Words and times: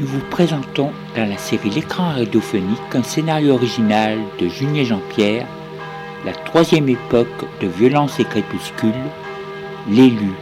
nous 0.00 0.06
vous 0.06 0.24
présentons 0.30 0.92
dans 1.14 1.28
la 1.28 1.36
série 1.36 1.68
L'écran 1.68 2.14
radiophonique 2.14 2.94
un 2.94 3.02
scénario 3.02 3.54
original 3.54 4.18
de 4.38 4.48
Julien 4.48 4.82
Jean-Pierre, 4.82 5.46
la 6.24 6.32
troisième 6.32 6.88
époque 6.88 7.44
de 7.60 7.66
violence 7.66 8.18
et 8.18 8.24
crépuscule, 8.24 8.94
l'élu. 9.90 10.32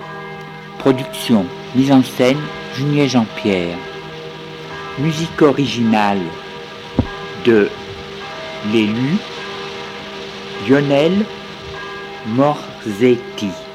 Production, 0.78 1.44
mise 1.74 1.90
en 1.90 2.04
scène, 2.04 2.38
Julien 2.76 3.08
Jean-Pierre. 3.08 3.76
Musique 5.00 5.42
originale 5.42 6.20
de 7.44 7.68
l'élu, 8.72 9.16
Lionel 10.68 11.24
Morzetti. 12.28 13.67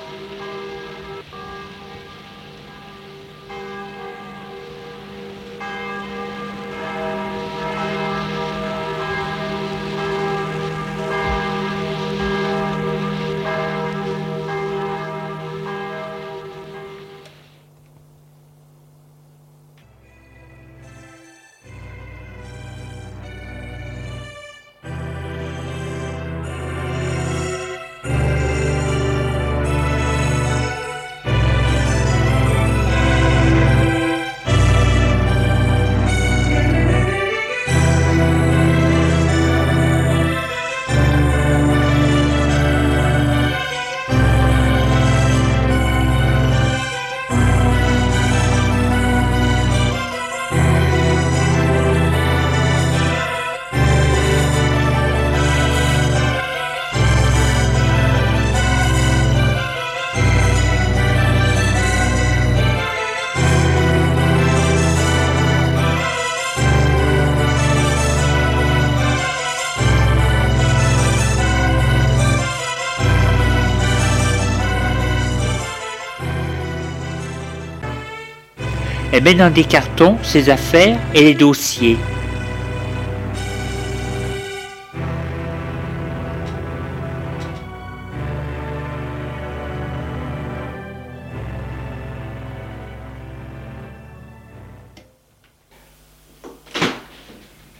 Met 79.23 79.35
dans 79.35 79.49
des 79.49 79.63
cartons 79.63 80.17
ses 80.21 80.49
affaires 80.49 80.99
et 81.13 81.21
les 81.21 81.33
dossiers. 81.33 81.95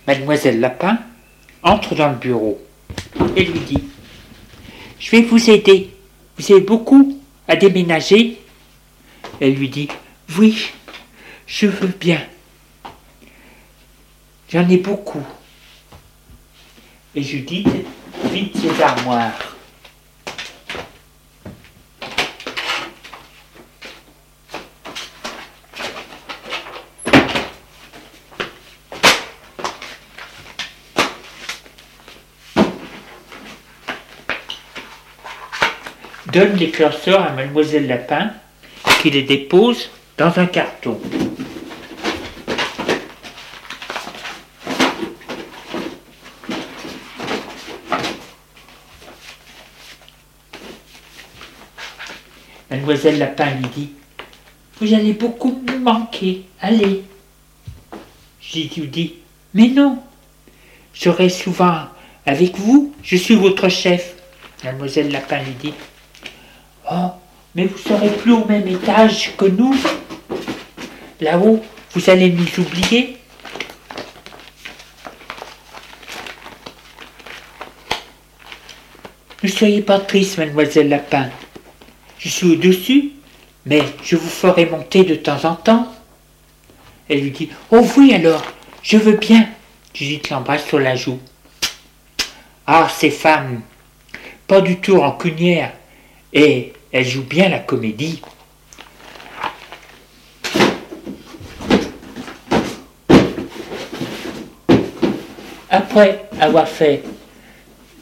Mademoiselle 0.07 0.61
Lapin 0.61 0.97
entre 1.61 1.93
dans 1.95 2.09
le 2.09 2.15
bureau 2.15 2.61
et 3.35 3.43
lui 3.43 3.59
dit 3.59 3.83
Je 4.97 5.11
vais 5.11 5.23
vous 5.23 5.49
aider. 5.49 5.89
Vous 6.37 6.51
avez 6.53 6.61
beaucoup 6.61 7.19
à 7.49 7.57
déménager 7.57 8.37
Elle 9.41 9.55
lui 9.55 9.67
dit 9.67 9.89
Oui, 10.37 10.71
je 11.47 11.67
veux 11.67 11.87
bien. 11.87 12.21
J'en 14.49 14.67
ai 14.69 14.77
beaucoup. 14.77 15.25
Et 17.15 17.23
Judith 17.23 17.67
vide 18.31 18.55
ses 18.55 18.81
armoires. 18.81 19.53
Donne 36.31 36.55
les 36.55 36.71
classeurs 36.71 37.21
à 37.21 37.29
mademoiselle 37.31 37.87
Lapin 37.87 38.31
qui 39.01 39.11
les 39.11 39.21
dépose 39.21 39.91
dans 40.17 40.39
un 40.39 40.47
carton. 40.47 40.99
Mademoiselle 52.73 53.19
Lapin 53.19 53.51
lui 53.51 53.67
dit 53.75 53.89
Vous 54.81 54.95
allez 54.95 55.13
beaucoup 55.13 55.61
me 55.69 55.77
manquer, 55.77 56.41
allez. 56.59 57.03
Jésus 58.41 58.87
dit 58.87 59.13
Mais 59.53 59.67
non, 59.67 59.99
je 60.91 61.01
serai 61.01 61.29
souvent 61.29 61.81
avec 62.25 62.57
vous, 62.57 62.91
je 63.03 63.15
suis 63.15 63.35
votre 63.35 63.69
chef. 63.69 64.15
Mademoiselle 64.63 65.11
Lapin 65.11 65.43
lui 65.43 65.53
dit 65.61 65.73
Oh, 66.91 67.11
mais 67.53 67.65
vous 67.65 67.77
serez 67.77 68.09
plus 68.09 68.31
au 68.31 68.43
même 68.45 68.67
étage 68.67 69.37
que 69.37 69.45
nous. 69.45 69.75
Là-haut, 71.21 71.63
vous 71.91 72.09
allez 72.09 72.31
nous 72.31 72.59
oublier. 72.59 73.17
Ne 79.43 79.47
soyez 79.47 79.83
pas 79.83 79.99
triste, 79.99 80.39
mademoiselle 80.39 80.89
Lapin. 80.89 81.29
Je 82.23 82.29
suis 82.29 82.53
au-dessus, 82.53 83.11
mais 83.65 83.83
je 84.01 84.15
vous 84.15 84.29
ferai 84.29 84.65
monter 84.65 85.03
de 85.03 85.15
temps 85.15 85.43
en 85.43 85.55
temps. 85.55 85.93
Elle 87.09 87.19
lui 87.19 87.31
dit 87.31 87.49
Oh 87.69 87.85
oui, 87.97 88.13
alors, 88.13 88.41
je 88.81 88.95
veux 88.95 89.17
bien. 89.17 89.49
Judith 89.93 90.29
l'embrasse 90.29 90.65
sur 90.65 90.79
la 90.79 90.95
joue. 90.95 91.19
Ah, 92.65 92.87
ces 92.89 93.09
femmes, 93.09 93.59
pas 94.47 94.61
du 94.61 94.77
tout 94.77 95.01
rancunières, 95.01 95.73
et 96.31 96.71
elles 96.93 97.05
jouent 97.05 97.23
bien 97.23 97.49
la 97.49 97.59
comédie. 97.59 98.21
Après 105.69 106.23
avoir 106.39 106.69
fait 106.69 107.03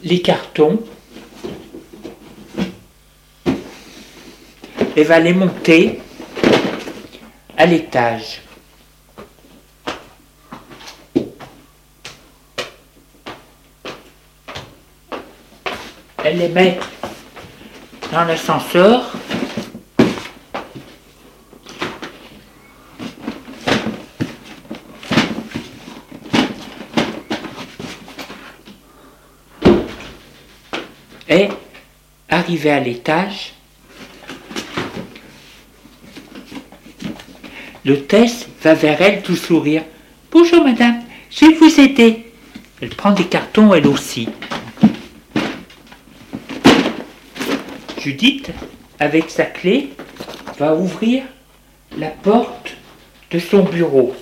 les 0.04 0.22
cartons, 0.22 0.80
et 4.96 5.04
va 5.04 5.18
les 5.18 5.32
monter 5.32 6.00
à 7.56 7.66
l'étage. 7.66 8.42
Elle 16.24 16.38
les 16.38 16.48
met 16.48 16.78
dans 18.12 18.24
l'ascenseur. 18.24 19.12
Et 31.28 31.48
arrivé 32.28 32.70
à 32.70 32.78
l'étage, 32.78 33.54
L'hôtesse 37.84 38.46
va 38.62 38.74
vers 38.74 39.02
elle 39.02 39.22
tout 39.22 39.34
sourire. 39.34 39.82
Bonjour 40.30 40.62
madame, 40.62 41.02
je 41.30 41.46
vais 41.46 41.54
vous 41.54 41.80
aider. 41.80 42.26
Elle 42.80 42.90
prend 42.90 43.10
des 43.10 43.24
cartons 43.24 43.74
elle 43.74 43.88
aussi. 43.88 44.28
Judith, 47.98 48.50
avec 49.00 49.30
sa 49.30 49.44
clé, 49.44 49.90
va 50.58 50.74
ouvrir 50.76 51.24
la 51.98 52.08
porte 52.08 52.76
de 53.32 53.40
son 53.40 53.64
bureau. 53.64 54.14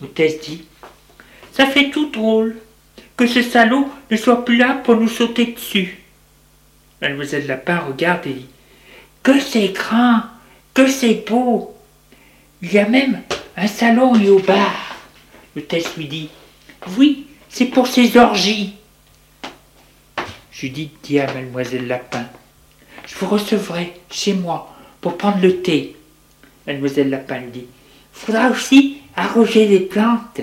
L'hôtesse 0.00 0.40
dit 0.42 0.64
Ça 1.52 1.66
fait 1.66 1.90
tout 1.90 2.03
drôle 2.14 2.56
que 3.16 3.26
ce 3.26 3.42
salaud 3.42 3.88
ne 4.10 4.16
soit 4.16 4.44
plus 4.44 4.56
là 4.56 4.80
pour 4.84 4.96
nous 4.96 5.08
sauter 5.08 5.46
dessus. 5.46 5.98
Mademoiselle 7.00 7.46
Lapin 7.46 7.78
regarde 7.78 8.26
et 8.26 8.32
dit 8.32 8.46
Que 9.22 9.40
c'est 9.40 9.68
grand, 9.68 10.22
que 10.72 10.86
c'est 10.86 11.24
beau. 11.28 11.76
Il 12.62 12.72
y 12.72 12.78
a 12.78 12.88
même 12.88 13.22
un 13.56 13.66
salon 13.66 14.14
et 14.16 14.28
au 14.28 14.38
bar. 14.38 14.96
L'hôtesse 15.54 15.96
lui 15.96 16.06
dit 16.06 16.30
Oui, 16.96 17.26
c'est 17.48 17.66
pour 17.66 17.86
ses 17.86 18.16
orgies. 18.16 18.74
Judith 20.50 20.92
dit 21.02 21.20
à 21.20 21.32
Mademoiselle 21.32 21.86
Lapin 21.86 22.26
Je 23.06 23.14
vous 23.16 23.26
recevrai 23.26 23.92
chez 24.10 24.34
moi 24.34 24.74
pour 25.00 25.18
prendre 25.18 25.40
le 25.40 25.62
thé. 25.62 25.96
Mademoiselle 26.66 27.10
Lapin 27.10 27.40
lui 27.40 27.50
dit 27.50 27.66
Faudra 28.12 28.50
aussi 28.50 28.98
arroger 29.16 29.66
les 29.66 29.80
plantes. 29.80 30.40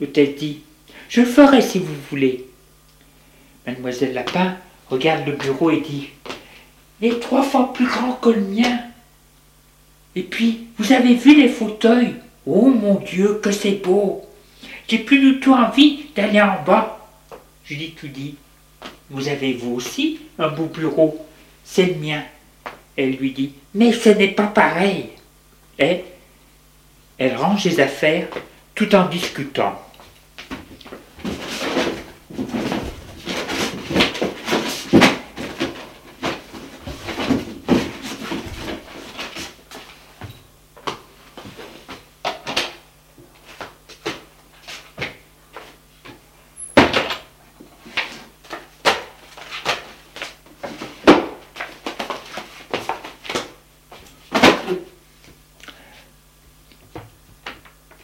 L'hôtesse 0.00 0.36
dit 0.36 0.60
Je 1.08 1.22
le 1.22 1.26
ferai 1.26 1.62
si 1.62 1.78
vous 1.78 1.94
voulez. 2.10 2.44
Mademoiselle 3.66 4.14
Lapin 4.14 4.56
regarde 4.88 5.26
le 5.26 5.32
bureau 5.32 5.70
et 5.70 5.80
dit 5.80 6.10
Il 7.00 7.12
est 7.12 7.20
trois 7.20 7.42
fois 7.42 7.72
plus 7.72 7.86
grand 7.86 8.12
que 8.12 8.30
le 8.30 8.42
mien. 8.42 8.78
Et 10.14 10.22
puis, 10.22 10.66
vous 10.78 10.92
avez 10.92 11.14
vu 11.14 11.34
les 11.34 11.48
fauteuils 11.48 12.14
Oh 12.46 12.68
mon 12.68 13.00
Dieu, 13.00 13.40
que 13.42 13.50
c'est 13.50 13.82
beau 13.82 14.24
J'ai 14.88 14.98
plus 14.98 15.18
du 15.18 15.40
tout 15.40 15.52
envie 15.52 16.06
d'aller 16.14 16.40
en 16.40 16.62
bas. 16.62 17.08
Judith 17.64 18.00
lui 18.02 18.10
dit 18.10 18.34
Vous 19.10 19.28
avez 19.28 19.54
vous 19.54 19.74
aussi 19.74 20.20
un 20.38 20.48
beau 20.48 20.66
bureau 20.66 21.26
C'est 21.64 21.86
le 21.86 21.94
mien. 21.96 22.22
Elle 22.96 23.16
lui 23.16 23.32
dit 23.32 23.52
Mais 23.74 23.92
ce 23.92 24.10
n'est 24.10 24.28
pas 24.28 24.46
pareil. 24.46 25.08
Et 25.78 26.04
elle 27.18 27.36
range 27.36 27.64
les 27.64 27.80
affaires 27.80 28.28
tout 28.74 28.94
en 28.94 29.08
discutant. 29.08 29.80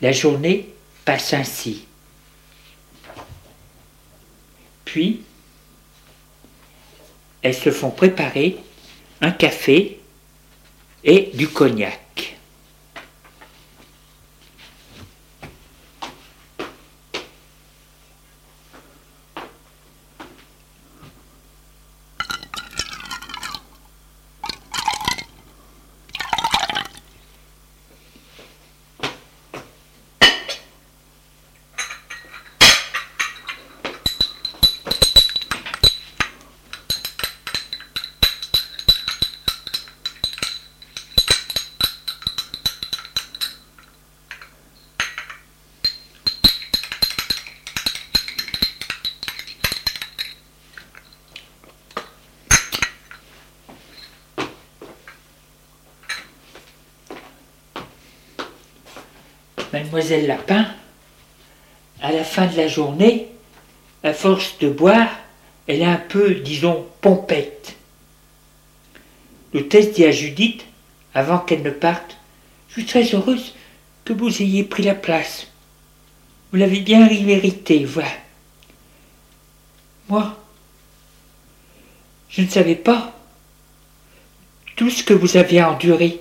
La 0.02 0.10
journée 0.10 0.68
passe 1.04 1.32
ainsi. 1.32 1.86
Puis, 4.84 5.22
elles 7.40 7.54
se 7.54 7.70
font 7.70 7.90
préparer 7.90 8.56
un 9.20 9.30
café 9.30 10.00
et 11.04 11.30
du 11.34 11.48
cognac. 11.48 12.01
Mademoiselle 59.72 60.26
Lapin, 60.26 60.66
à 62.00 62.12
la 62.12 62.24
fin 62.24 62.46
de 62.46 62.56
la 62.56 62.68
journée, 62.68 63.28
à 64.02 64.12
force 64.12 64.58
de 64.58 64.68
boire, 64.68 65.08
elle 65.66 65.80
est 65.80 65.84
un 65.84 65.96
peu, 65.96 66.34
disons, 66.34 66.86
pompette. 67.00 67.76
L'hôtesse 69.54 69.92
dit 69.92 70.04
à 70.04 70.10
Judith, 70.10 70.64
avant 71.14 71.38
qu'elle 71.38 71.62
ne 71.62 71.70
parte, 71.70 72.16
Je 72.68 72.80
suis 72.80 72.86
très 72.86 73.14
heureuse 73.14 73.54
que 74.04 74.14
vous 74.14 74.42
ayez 74.42 74.64
pris 74.64 74.82
la 74.82 74.94
place. 74.94 75.48
Vous 76.50 76.58
l'avez 76.58 76.80
bien 76.80 77.06
mérité, 77.06 77.84
voilà. 77.84 78.08
Moi, 80.08 80.38
je 82.28 82.42
ne 82.42 82.48
savais 82.48 82.76
pas 82.76 83.14
tout 84.76 84.90
ce 84.90 85.04
que 85.04 85.14
vous 85.14 85.36
avez 85.36 85.62
enduré. 85.62 86.20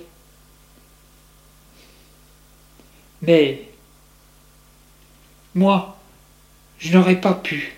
Mais 3.22 3.68
moi, 5.54 5.96
je 6.78 6.92
n'aurais 6.92 7.20
pas 7.20 7.34
pu. 7.34 7.72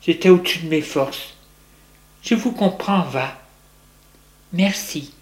J'étais 0.00 0.30
au-dessus 0.30 0.60
de 0.60 0.68
mes 0.68 0.80
forces. 0.80 1.34
Je 2.22 2.34
vous 2.34 2.52
comprends, 2.52 3.02
va. 3.02 3.38
Merci. 4.52 5.12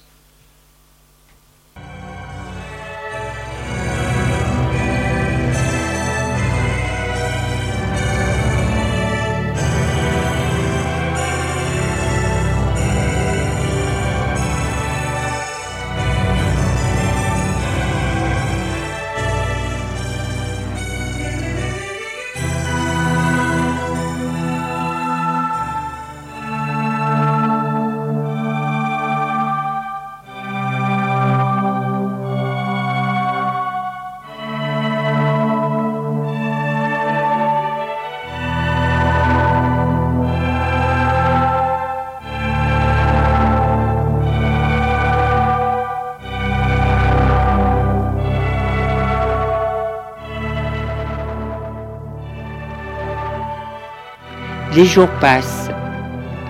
Les 54.72 54.84
jours 54.84 55.08
passent. 55.20 55.70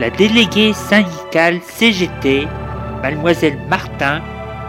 La 0.01 0.11
déléguée 0.11 0.73
syndicale 0.73 1.61
CGT, 1.63 2.49
mademoiselle 3.03 3.59
Martin, 3.69 4.21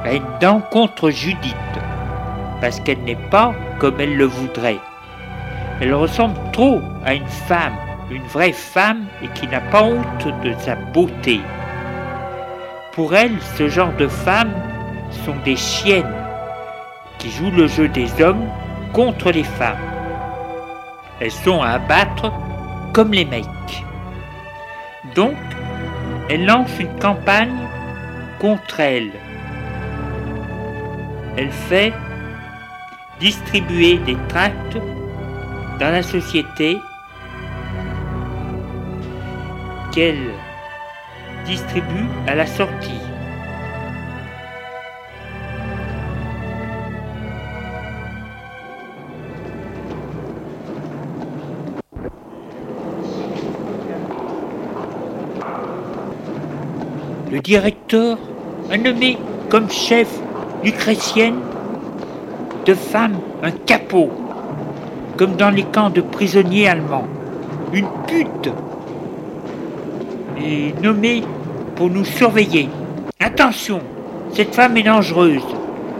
a 0.03 0.13
une 0.13 0.27
dent 0.39 0.61
contre 0.71 1.09
Judith, 1.09 1.55
parce 2.61 2.79
qu'elle 2.79 3.01
n'est 3.03 3.15
pas 3.31 3.53
comme 3.79 3.99
elle 3.99 4.15
le 4.15 4.25
voudrait. 4.25 4.79
Elle 5.81 5.93
ressemble 5.93 6.37
trop 6.51 6.81
à 7.05 7.13
une 7.13 7.27
femme, 7.27 7.73
une 8.11 8.25
vraie 8.27 8.53
femme, 8.53 9.05
et 9.23 9.27
qui 9.29 9.47
n'a 9.47 9.61
pas 9.61 9.83
honte 9.83 10.27
de 10.43 10.53
sa 10.59 10.75
beauté. 10.75 11.39
Pour 12.93 13.15
elle, 13.15 13.39
ce 13.57 13.69
genre 13.69 13.93
de 13.97 14.07
femmes 14.07 14.53
sont 15.25 15.35
des 15.45 15.55
chiennes 15.55 16.13
qui 17.17 17.31
jouent 17.31 17.51
le 17.51 17.67
jeu 17.67 17.87
des 17.87 18.21
hommes 18.21 18.45
contre 18.93 19.31
les 19.31 19.43
femmes. 19.43 19.77
Elles 21.19 21.31
sont 21.31 21.61
à 21.61 21.71
abattre 21.71 22.31
les 23.05 23.25
mecs. 23.25 23.45
Donc, 25.15 25.35
elle 26.29 26.45
lance 26.45 26.71
une 26.79 26.99
campagne 26.99 27.67
contre 28.39 28.79
elle. 28.79 29.11
Elle 31.37 31.51
fait 31.51 31.93
distribuer 33.19 33.97
des 33.97 34.17
tracts 34.27 34.77
dans 35.79 35.91
la 35.91 36.01
société 36.01 36.77
qu'elle 39.93 40.31
distribue 41.45 42.07
à 42.27 42.35
la 42.35 42.47
sortie. 42.47 42.96
Le 57.37 57.43
directeur 57.43 58.17
a 58.71 58.77
nommé 58.79 59.15
comme 59.49 59.69
chef 59.69 60.07
lucrétienne 60.63 61.35
de 62.65 62.73
femme 62.73 63.19
un 63.43 63.51
capot, 63.51 64.09
comme 65.17 65.35
dans 65.35 65.51
les 65.51 65.65
camps 65.65 65.91
de 65.91 66.01
prisonniers 66.01 66.67
allemands. 66.67 67.05
Une 67.73 67.85
pute 68.07 68.51
est 70.43 70.81
nommée 70.81 71.21
pour 71.75 71.91
nous 71.91 72.05
surveiller. 72.05 72.69
Attention, 73.19 73.81
cette 74.33 74.55
femme 74.55 74.75
est 74.77 74.81
dangereuse. 74.81 75.45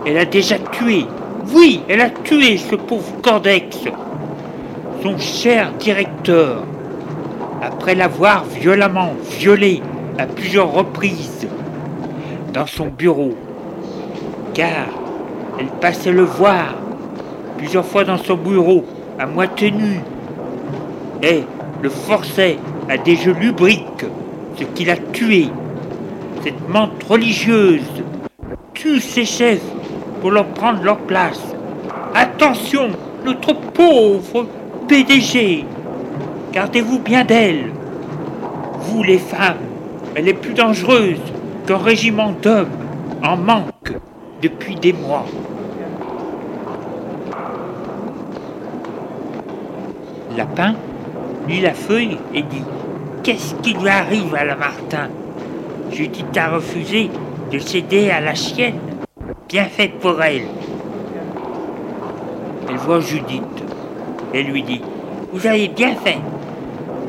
Elle 0.08 0.18
a 0.18 0.26
déjà 0.26 0.58
tué. 0.58 1.06
Oui, 1.54 1.84
elle 1.88 2.02
a 2.02 2.10
tué 2.10 2.58
ce 2.58 2.76
pauvre 2.76 3.14
Cordex, 3.22 3.78
son 5.04 5.20
cher 5.20 5.72
directeur, 5.74 6.64
après 7.62 7.94
l'avoir 7.94 8.44
violemment 8.46 9.14
violé 9.38 9.84
à 10.18 10.26
plusieurs 10.26 10.72
reprises 10.72 11.48
dans 12.54 12.66
son 12.66 12.88
bureau, 12.88 13.36
car 14.54 14.88
elle 15.60 15.68
passait 15.80 16.12
le 16.12 16.24
voir 16.24 16.76
plusieurs 17.58 17.86
fois 17.86 18.04
dans 18.04 18.18
son 18.18 18.36
bureau, 18.36 18.86
à 19.20 19.26
moitié 19.26 19.72
nu, 19.72 20.00
et 21.22 21.44
le 21.82 21.90
forçait 21.90 22.58
à 22.90 22.98
des 22.98 23.16
jeux 23.16 23.34
lubriques, 23.34 24.06
ce 24.58 24.64
qui 24.64 24.86
l'a 24.86 24.98
tué. 24.98 25.50
Cette 26.44 26.68
menthe 26.70 27.04
religieuse 27.04 28.04
tue 28.74 29.00
ses 29.00 29.26
chefs 29.26 29.66
pour 30.22 30.32
leur 30.32 30.46
prendre 30.48 30.84
leur 30.84 30.98
place. 31.00 31.42
Attention, 32.14 32.90
notre 33.26 33.54
pauvre 33.54 34.48
PDG, 34.88 35.66
gardez-vous 36.54 37.00
bien 37.00 37.24
d'elle. 37.26 37.72
Vous 38.80 39.04
les 39.04 39.18
femmes, 39.18 39.67
elle 40.18 40.28
est 40.28 40.34
plus 40.34 40.56
dangereuse 40.56 41.22
qu'un 41.68 41.78
régiment 41.78 42.32
d'hommes 42.42 42.72
en 43.24 43.38
manque 43.38 43.94
depuis 44.42 44.74
des 44.74 44.92
mois. 44.92 45.26
Lapin 50.36 50.74
lit 51.48 51.62
la 51.62 51.76
feuille 51.76 52.18
et 52.34 52.42
dit 52.42 52.64
Qu'est-ce 53.22 53.54
qui 53.62 53.76
lui 53.76 53.90
arrive 53.90 54.34
à 54.34 54.44
la 54.44 54.56
Martin 54.56 55.10
Judith 55.92 56.36
a 56.36 56.50
refusé 56.50 57.12
de 57.52 57.60
céder 57.60 58.10
à 58.10 58.20
la 58.20 58.34
chienne. 58.34 58.80
Bien 59.48 59.66
faite 59.66 60.00
pour 60.00 60.22
elle. 60.24 60.48
Elle 62.68 62.78
voit 62.78 63.02
Judith 63.02 63.44
et 64.34 64.42
lui 64.42 64.64
dit 64.64 64.82
Vous 65.32 65.46
avez 65.46 65.68
bien 65.68 65.94
fait 65.94 66.18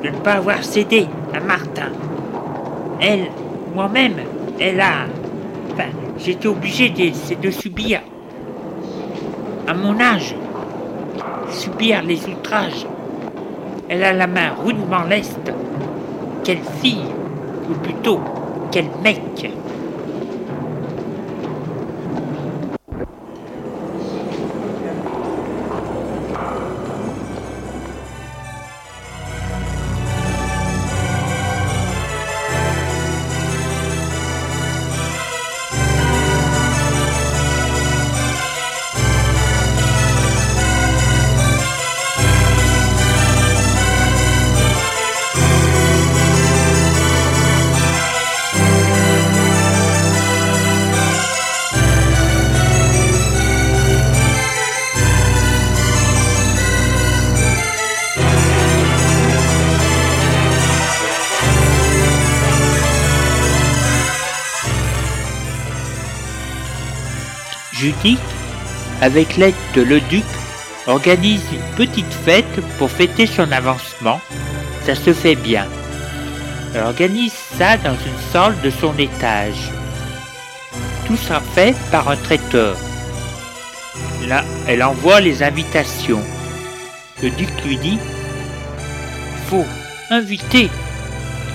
de 0.05 0.11
ne 0.11 0.17
pas 0.19 0.35
avoir 0.35 0.63
cédé 0.63 1.07
à 1.35 1.41
Martin. 1.41 1.91
Elle, 3.01 3.29
moi-même, 3.75 4.17
elle 4.59 4.81
a. 4.81 5.07
Enfin, 5.73 5.89
j'étais 6.19 6.49
obligé 6.49 6.91
de, 6.91 7.41
de 7.41 7.51
subir, 7.51 8.01
à 9.67 9.75
mon 9.75 9.99
âge, 10.01 10.35
subir 11.51 12.03
les 12.03 12.27
outrages 12.27 12.87
elle 13.89 14.05
a 14.05 14.13
la 14.13 14.27
main 14.27 14.51
rudement 14.63 15.05
leste. 15.05 15.51
Quelle 16.45 16.63
fille, 16.81 17.07
ou 17.69 17.75
plutôt, 17.75 18.21
quel 18.71 18.87
mec 19.03 19.51
Avec 69.01 69.37
l'aide 69.37 69.55
de 69.75 69.83
le 69.83 70.01
duc, 70.01 70.25
organise 70.87 71.43
une 71.53 71.77
petite 71.77 72.13
fête 72.25 72.61
pour 72.79 72.91
fêter 72.91 73.27
son 73.27 73.51
avancement. 73.53 74.21
Ça 74.85 74.95
se 74.95 75.13
fait 75.13 75.37
bien. 75.37 75.67
Elle 76.75 76.83
organise 76.83 77.35
ça 77.57 77.77
dans 77.77 77.95
une 77.95 78.33
salle 78.33 78.61
de 78.63 78.71
son 78.71 78.97
étage. 78.99 79.71
Tout 81.07 81.17
sera 81.17 81.41
fait 81.41 81.75
par 81.91 82.09
un 82.09 82.17
traiteur. 82.17 82.77
Là, 84.27 84.45
elle 84.67 84.83
envoie 84.83 85.21
les 85.21 85.43
invitations. 85.43 86.23
Le 87.23 87.31
duc 87.31 87.49
lui 87.65 87.79
dit 87.79 87.99
Faut 89.49 89.67
inviter 90.11 90.71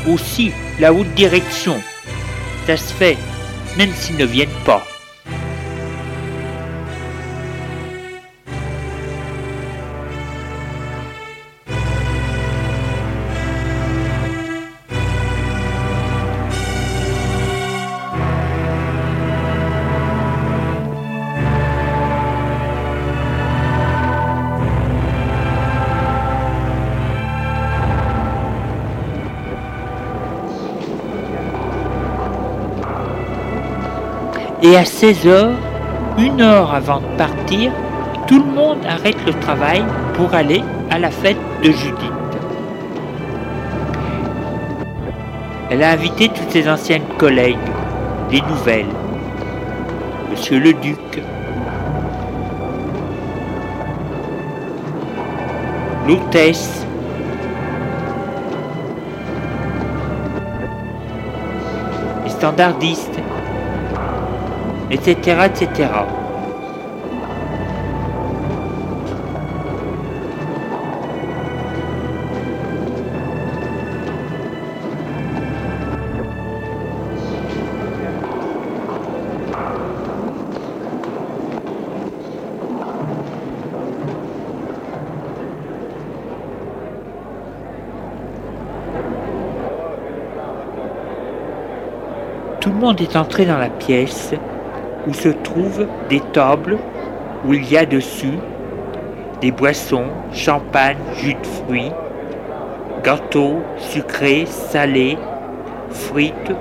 aussi 0.07 0.51
la 0.79 0.93
haute 0.93 1.13
direction. 1.13 1.81
Ça 2.65 2.77
se 2.77 2.93
fait, 2.93 3.17
même 3.77 3.93
s'ils 3.93 4.17
ne 4.17 4.25
viennent 4.25 4.61
pas. 4.65 4.83
Et 34.73 34.75
à 34.75 34.85
16 34.85 35.27
heures, 35.27 35.55
une 36.17 36.41
heure 36.41 36.73
avant 36.73 36.99
de 36.99 37.15
partir, 37.15 37.71
tout 38.25 38.39
le 38.39 38.51
monde 38.51 38.79
arrête 38.89 39.23
le 39.23 39.33
travail 39.33 39.83
pour 40.15 40.33
aller 40.33 40.63
à 40.89 40.97
la 40.97 41.11
fête 41.11 41.37
de 41.61 41.71
Judith. 41.71 42.11
Elle 45.69 45.83
a 45.83 45.91
invité 45.91 46.27
toutes 46.29 46.49
ses 46.49 46.67
anciennes 46.67 47.05
collègues, 47.19 47.55
des 48.31 48.41
nouvelles. 48.41 48.87
Monsieur 50.31 50.57
le 50.57 50.73
duc, 50.73 51.21
l'hôtesse, 56.07 56.83
les 62.23 62.31
standardistes, 62.31 63.19
etc.. 64.93 65.89
Tout 92.59 92.69
le 92.69 92.75
monde 92.75 93.01
est 93.01 93.17
entré 93.17 93.45
dans 93.45 93.57
la 93.57 93.69
pièce 93.69 94.33
où 95.07 95.13
se 95.13 95.29
trouvent 95.29 95.87
des 96.09 96.21
tables 96.31 96.77
où 97.45 97.53
il 97.53 97.69
y 97.69 97.77
a 97.77 97.85
dessus 97.85 98.37
des 99.41 99.51
boissons, 99.51 100.05
champagne, 100.31 100.95
jus 101.15 101.33
de 101.33 101.45
fruits, 101.45 101.91
gâteaux, 103.03 103.57
sucrés, 103.77 104.45
salés, 104.45 105.17
frites, 105.89 106.53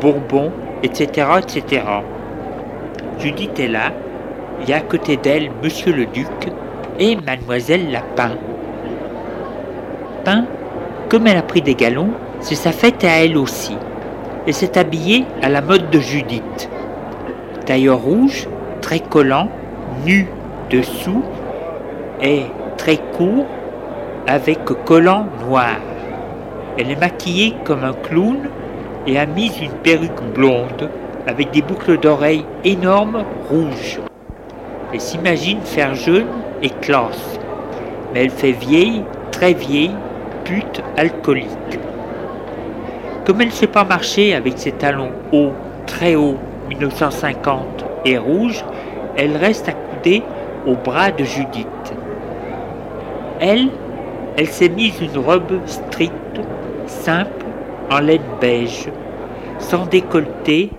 bourbons, 0.00 0.50
etc., 0.82 1.28
etc. 1.38 1.82
Judith 3.18 3.60
est 3.60 3.68
là, 3.68 3.92
a 4.66 4.76
à 4.76 4.80
côté 4.80 5.18
d'elle 5.18 5.50
Monsieur 5.62 5.92
le 5.92 6.06
Duc 6.06 6.26
et 6.98 7.16
Mademoiselle 7.16 7.90
Lapin. 7.90 8.30
Pain, 10.24 10.46
comme 11.10 11.26
elle 11.26 11.36
a 11.36 11.42
pris 11.42 11.60
des 11.60 11.74
galons, 11.74 12.10
c'est 12.40 12.54
sa 12.54 12.72
fête 12.72 13.04
à 13.04 13.24
elle 13.24 13.36
aussi. 13.36 13.76
et 14.46 14.52
s'est 14.52 14.78
habillée 14.78 15.24
à 15.42 15.48
la 15.48 15.60
mode 15.60 15.90
de 15.90 15.98
Judith. 15.98 16.70
Tailleur 17.66 17.98
rouge, 17.98 18.48
très 18.80 19.00
collant, 19.00 19.48
nu 20.04 20.28
dessous 20.70 21.24
et 22.22 22.42
très 22.76 22.96
court 22.96 23.44
avec 24.28 24.64
collant 24.84 25.26
noir. 25.44 25.80
Elle 26.78 26.92
est 26.92 27.00
maquillée 27.00 27.54
comme 27.64 27.82
un 27.82 27.92
clown 27.92 28.38
et 29.08 29.18
a 29.18 29.26
mis 29.26 29.50
une 29.60 29.72
perruque 29.82 30.22
blonde 30.32 30.88
avec 31.26 31.50
des 31.50 31.62
boucles 31.62 31.98
d'oreilles 31.98 32.44
énormes 32.62 33.24
rouges. 33.50 33.98
Elle 34.92 35.00
s'imagine 35.00 35.60
faire 35.62 35.96
jeune 35.96 36.28
et 36.62 36.70
classe, 36.70 37.40
mais 38.14 38.24
elle 38.24 38.30
fait 38.30 38.52
vieille, 38.52 39.02
très 39.32 39.54
vieille, 39.54 39.90
pute 40.44 40.82
alcoolique. 40.96 41.80
Comme 43.24 43.40
elle 43.40 43.48
ne 43.48 43.52
sait 43.52 43.66
pas 43.66 43.82
marcher 43.82 44.36
avec 44.36 44.56
ses 44.56 44.70
talons 44.70 45.10
hauts, 45.32 45.52
très 45.86 46.14
hauts, 46.14 46.38
1950 46.68 47.84
et 48.04 48.18
rouges, 48.18 48.64
elle 49.16 49.36
reste 49.36 49.68
accoudée 49.68 50.22
au 50.66 50.74
bras 50.74 51.10
de 51.10 51.24
Judith. 51.24 51.94
Elle, 53.40 53.68
elle 54.36 54.48
s'est 54.48 54.68
mise 54.68 55.00
une 55.00 55.18
robe 55.18 55.60
stricte, 55.66 56.40
simple, 56.86 57.44
en 57.90 58.00
laine 58.00 58.20
beige, 58.40 58.88
sans 59.58 59.86
décolleté 59.86 60.70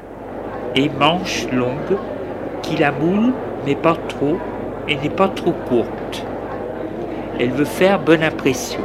et 0.75 0.89
manches 1.00 1.48
longues, 1.51 1.98
qui 2.62 2.77
la 2.77 2.91
moule, 2.91 3.34
mais 3.65 3.75
pas 3.75 3.96
trop, 4.08 4.38
et 4.88 4.96
n'est 4.96 5.10
pas 5.10 5.29
trop 5.29 5.53
courte. 5.67 6.25
Elle 7.39 7.51
veut 7.51 7.65
faire 7.65 8.00
bonne 8.00 8.24
impression. 8.24 8.82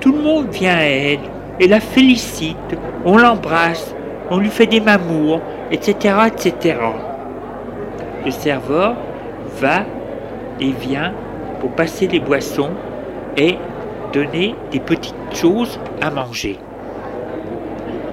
Tout 0.00 0.12
le 0.12 0.22
monde 0.22 0.48
vient 0.50 0.76
à 0.76 0.82
elle 0.82 1.20
et 1.60 1.68
la 1.68 1.80
félicite, 1.80 2.76
on 3.04 3.16
l'embrasse, 3.16 3.94
on 4.30 4.38
lui 4.38 4.48
fait 4.48 4.66
des 4.66 4.80
mamours, 4.80 5.40
etc., 5.70 6.14
etc. 6.26 6.78
Le 8.24 8.30
serveur 8.30 8.94
va 9.60 9.84
et 10.60 10.72
vient 10.72 11.12
pour 11.60 11.70
passer 11.70 12.06
les 12.06 12.20
boissons 12.20 12.70
et 13.36 13.56
donner 14.12 14.54
des 14.70 14.80
petites 14.80 15.14
choses 15.32 15.78
à 16.00 16.10
manger. 16.10 16.58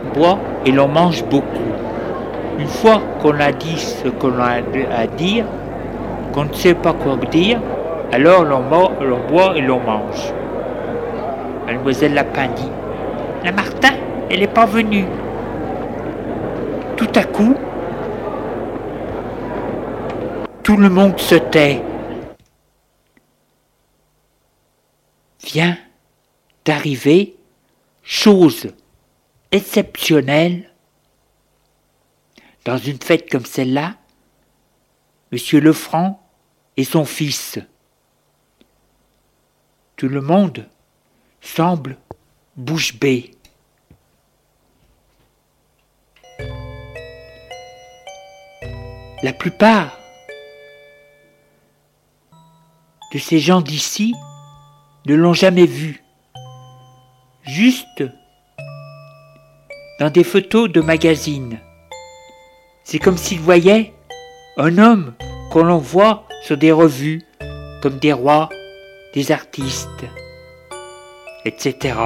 On 0.05 0.17
boit 0.17 0.39
et 0.65 0.71
l'on 0.71 0.87
mange 0.87 1.23
beaucoup. 1.25 1.45
Une 2.59 2.67
fois 2.67 3.01
qu'on 3.21 3.39
a 3.39 3.51
dit 3.51 3.77
ce 3.77 4.07
qu'on 4.09 4.39
a 4.39 4.61
à 4.95 5.07
dire, 5.07 5.45
qu'on 6.33 6.45
ne 6.45 6.53
sait 6.53 6.73
pas 6.73 6.93
quoi 6.93 7.17
dire, 7.31 7.59
alors 8.11 8.43
l'on 8.43 8.61
boit 8.61 9.57
et 9.57 9.61
l'on 9.61 9.79
mange. 9.79 10.33
Mademoiselle 11.65 12.13
Lapin 12.13 12.47
dit 12.55 12.69
La 13.43 13.51
Martin, 13.51 13.93
elle 14.29 14.39
n'est 14.39 14.47
pas 14.47 14.65
venue. 14.65 15.05
Tout 16.97 17.11
à 17.15 17.23
coup, 17.23 17.55
tout 20.63 20.77
le 20.77 20.89
monde 20.89 21.19
se 21.19 21.35
tait. 21.35 21.81
Vient 25.43 25.77
d'arriver, 26.63 27.35
chose 28.01 28.73
exceptionnelle, 29.51 30.71
dans 32.65 32.77
une 32.77 32.99
fête 32.99 33.29
comme 33.29 33.45
celle-là, 33.45 33.95
Monsieur 35.31 35.59
Lefranc 35.59 36.21
et 36.77 36.83
son 36.83 37.05
fils. 37.05 37.59
Tout 39.97 40.07
le 40.07 40.21
monde 40.21 40.67
semble 41.41 41.97
bouche 42.55 42.97
bée. 42.97 43.34
La 49.25 49.33
plupart 49.33 49.97
de 53.11 53.17
ces 53.17 53.39
gens 53.39 53.61
d'ici 53.61 54.13
ne 55.07 55.15
l'ont 55.15 55.33
jamais 55.33 55.65
vu. 55.65 56.03
Juste 57.41 58.03
dans 59.99 60.11
des 60.11 60.23
photos 60.23 60.71
de 60.71 60.79
magazines. 60.79 61.57
C'est 62.83 62.99
comme 62.99 63.17
s'ils 63.17 63.39
voyaient 63.39 63.95
un 64.57 64.77
homme 64.77 65.15
qu'on 65.49 65.63
l'on 65.63 65.79
voit 65.79 66.27
sur 66.43 66.55
des 66.55 66.71
revues 66.71 67.23
comme 67.81 67.97
des 67.97 68.13
rois, 68.13 68.49
des 69.15 69.31
artistes, 69.31 70.05
etc. 71.45 71.97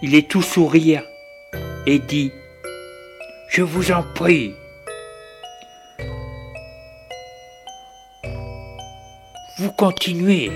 Il 0.00 0.14
est 0.14 0.30
tout 0.30 0.42
sourire 0.42 1.02
et 1.86 1.98
dit 1.98 2.32
Je 3.48 3.62
vous 3.62 3.90
en 3.92 4.02
prie, 4.02 4.54
vous 9.58 9.72
continuez. 9.72 10.50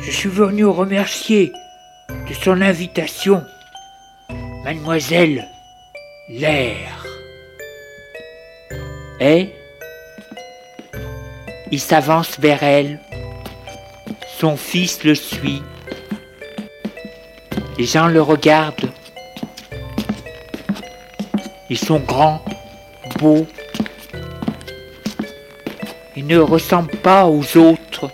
Je 0.00 0.10
suis 0.10 0.28
venu 0.28 0.64
remercier 0.64 1.52
de 2.08 2.34
son 2.34 2.60
invitation 2.60 3.42
Mademoiselle 4.64 5.44
l'air. 6.28 7.06
Et 9.20 9.48
il 11.70 11.80
s'avance 11.80 12.38
vers 12.38 12.62
elle. 12.62 13.00
Son 14.38 14.56
fils 14.56 15.04
le 15.04 15.14
suit. 15.14 15.62
Les 17.78 17.84
gens 17.84 18.08
le 18.08 18.20
regardent. 18.20 18.90
Ils 21.70 21.78
sont 21.78 22.00
grands, 22.00 22.44
beaux. 23.20 23.46
Ils 26.16 26.26
ne 26.26 26.38
ressemblent 26.38 26.96
pas 26.96 27.26
aux 27.26 27.56
autres. 27.56 28.10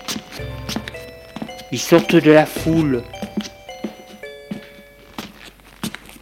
Ils 1.72 1.78
sortent 1.78 2.16
de 2.16 2.30
la 2.30 2.44
foule. 2.44 3.02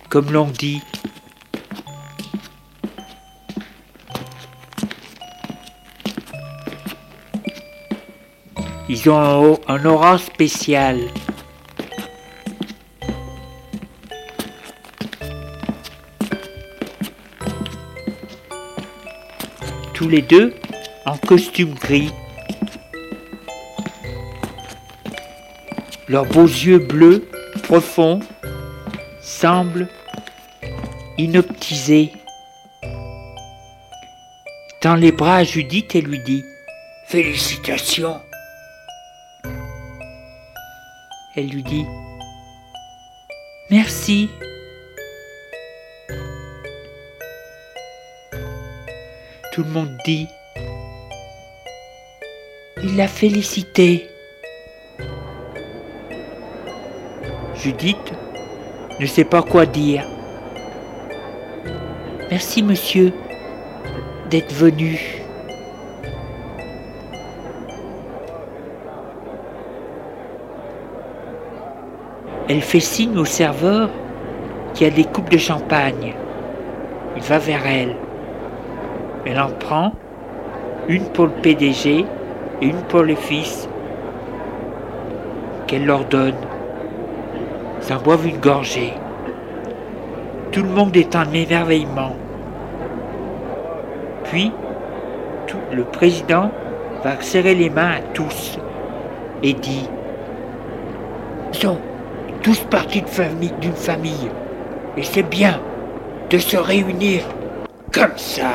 Comme 0.09 0.31
l'on 0.31 0.47
dit, 0.47 0.81
Ils 8.89 9.09
ont 9.09 9.59
un 9.69 9.85
aura 9.87 10.19
spécial. 10.19 10.99
Tous 20.03 20.09
les 20.09 20.23
deux 20.23 20.53
en 21.07 21.17
costume 21.17 21.75
gris. 21.75 22.11
Leurs 26.09 26.27
beaux 26.27 26.43
yeux 26.43 26.81
bleus 26.81 27.29
profonds 27.63 28.19
semblent 29.21 29.87
inoptisés. 31.19 32.11
Tend 34.81 34.97
les 34.97 35.13
bras 35.13 35.37
à 35.37 35.45
Judith 35.45 35.95
et 35.95 36.01
lui 36.01 36.19
dit 36.25 36.43
Félicitations 37.07 38.21
elle 41.37 41.49
lui 41.49 41.63
dit 41.63 41.87
Merci. 43.71 44.29
Tout 49.63 49.69
le 49.69 49.75
monde 49.75 49.97
dit 50.05 50.27
Il 52.83 52.97
l'a 52.97 53.07
félicité. 53.07 54.09
Judith 57.55 58.13
ne 58.99 59.07
sait 59.07 59.25
pas 59.25 59.41
quoi 59.41 59.65
dire. 59.65 60.05
Merci 62.29 62.65
monsieur 62.65 63.13
d'être 64.31 64.53
venu. 64.53 64.99
Elle 72.49 72.63
fait 72.63 72.81
signe 72.81 73.17
au 73.17 73.25
serveur 73.25 73.91
qui 74.75 74.85
a 74.85 74.91
des 74.91 75.05
coupes 75.05 75.31
de 75.31 75.39
champagne. 75.39 76.15
Il 77.17 77.23
va 77.23 77.39
vers 77.39 77.65
elle. 77.65 77.95
Elle 79.25 79.41
en 79.41 79.49
prend 79.49 79.93
une 80.89 81.05
pour 81.07 81.27
le 81.27 81.33
PDG 81.43 82.05
et 82.61 82.67
une 82.67 82.83
pour 82.89 83.03
le 83.03 83.15
fils 83.15 83.69
qu'elle 85.67 85.87
leur 85.87 86.05
donne. 86.07 86.35
S'en 87.81 87.99
boivent 87.99 88.27
une 88.27 88.39
gorgée. 88.39 88.95
Tout 90.51 90.63
le 90.63 90.69
monde 90.69 90.97
est 90.97 91.17
en 91.17 91.33
émerveillement. 91.33 92.15
Puis, 94.25 94.53
le 95.73 95.85
président 95.85 96.51
va 97.03 97.21
serrer 97.21 97.55
les 97.55 97.71
mains 97.71 97.93
à 97.93 98.01
tous 98.15 98.59
et 99.43 99.53
dit 99.55 99.89
sont 101.53 101.79
tous 102.43 102.61
partis 102.71 103.05
d'une 103.61 103.73
famille. 103.73 104.31
Et 104.97 105.03
c'est 105.03 105.23
bien 105.23 105.61
de 106.31 106.39
se 106.39 106.57
réunir 106.57 107.23
comme 107.93 108.17
ça. 108.17 108.55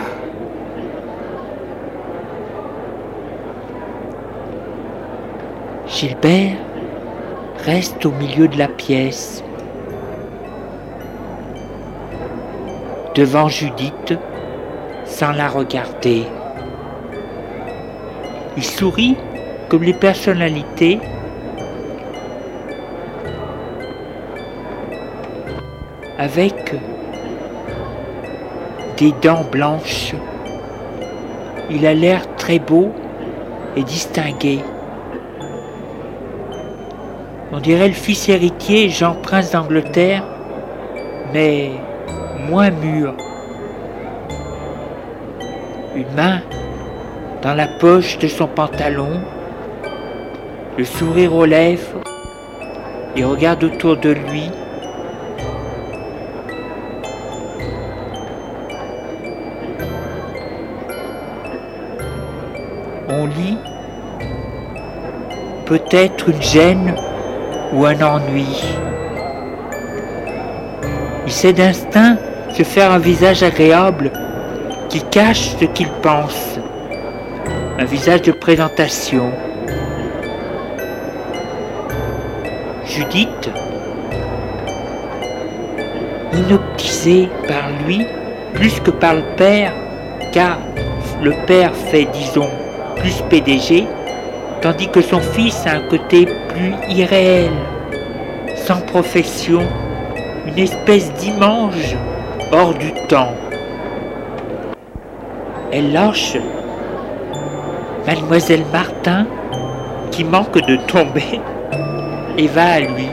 Gilbert 6.00 6.58
reste 7.66 8.06
au 8.06 8.12
milieu 8.12 8.48
de 8.48 8.56
la 8.56 8.68
pièce, 8.68 9.44
devant 13.16 13.48
Judith, 13.48 14.14
sans 15.06 15.32
la 15.32 15.50
regarder. 15.50 16.28
Il 18.58 18.64
sourit 18.64 19.18
comme 19.70 19.82
les 19.82 19.96
personnalités 19.96 21.00
avec 26.20 26.76
des 28.98 29.14
dents 29.24 29.46
blanches. 29.52 30.14
Il 31.72 31.88
a 31.88 31.96
l'air 31.96 32.36
très 32.36 32.60
beau 32.60 32.92
et 33.76 33.82
distingué. 33.82 34.60
On 37.50 37.62
dirait 37.62 37.88
le 37.88 37.94
fils 37.94 38.28
héritier 38.28 38.90
Jean 38.90 39.16
Prince 39.16 39.52
d'Angleterre, 39.52 40.22
mais 41.34 41.72
moins 42.50 42.72
mûr. 42.72 43.14
Une 45.96 46.14
main 46.14 46.42
dans 47.42 47.54
la 47.54 47.68
poche 47.68 48.18
de 48.20 48.28
son 48.28 48.48
pantalon, 48.48 49.22
le 50.78 50.84
sourire 50.84 51.34
aux 51.34 51.46
lèvres, 51.46 52.02
il 53.16 53.24
regarde 53.24 53.64
autour 53.64 53.96
de 53.96 54.10
lui. 54.10 54.52
On 63.08 63.26
lit 63.26 63.58
peut-être 65.66 66.28
une 66.28 66.42
gêne 66.42 66.96
ou 67.74 67.86
un 67.86 68.02
ennui. 68.02 68.64
Il 71.26 71.32
sait 71.32 71.54
d'instinct 71.54 72.18
se 72.56 72.64
faire 72.64 72.92
un 72.92 73.00
visage 73.00 73.44
agréable 73.44 74.12
qui 74.90 75.02
cache 75.02 75.56
ce 75.60 75.66
qu'il 75.66 75.90
pense, 76.02 76.60
un 77.78 77.86
visage 77.86 78.22
de 78.22 78.32
présentation. 78.32 79.32
Judith, 82.86 83.52
inoptisée 86.34 87.30
par 87.48 87.70
lui 87.86 88.06
plus 88.54 88.80
que 88.80 88.92
par 88.92 89.14
le 89.16 89.24
père, 89.36 89.74
car 90.34 90.58
le 91.22 91.34
père 91.46 91.74
fait, 91.76 92.08
disons, 92.14 92.50
plus 92.96 93.22
PDG, 93.30 93.86
tandis 94.68 94.90
que 94.90 95.00
son 95.00 95.22
fils 95.22 95.66
a 95.66 95.76
un 95.76 95.88
côté 95.88 96.26
plus 96.26 96.74
irréel, 96.90 97.54
sans 98.54 98.82
profession, 98.82 99.62
une 100.46 100.60
espèce 100.60 101.10
d'image 101.14 101.96
hors 102.52 102.74
du 102.74 102.92
temps. 103.08 103.32
Elle 105.72 105.94
lâche 105.94 106.36
Mademoiselle 108.06 108.66
Martin, 108.74 109.26
qui 110.12 110.26
manque 110.26 110.60
de 110.68 110.76
tomber, 110.86 111.40
et 112.38 112.48
va 112.48 112.66
à 112.66 112.80
lui. 112.82 113.08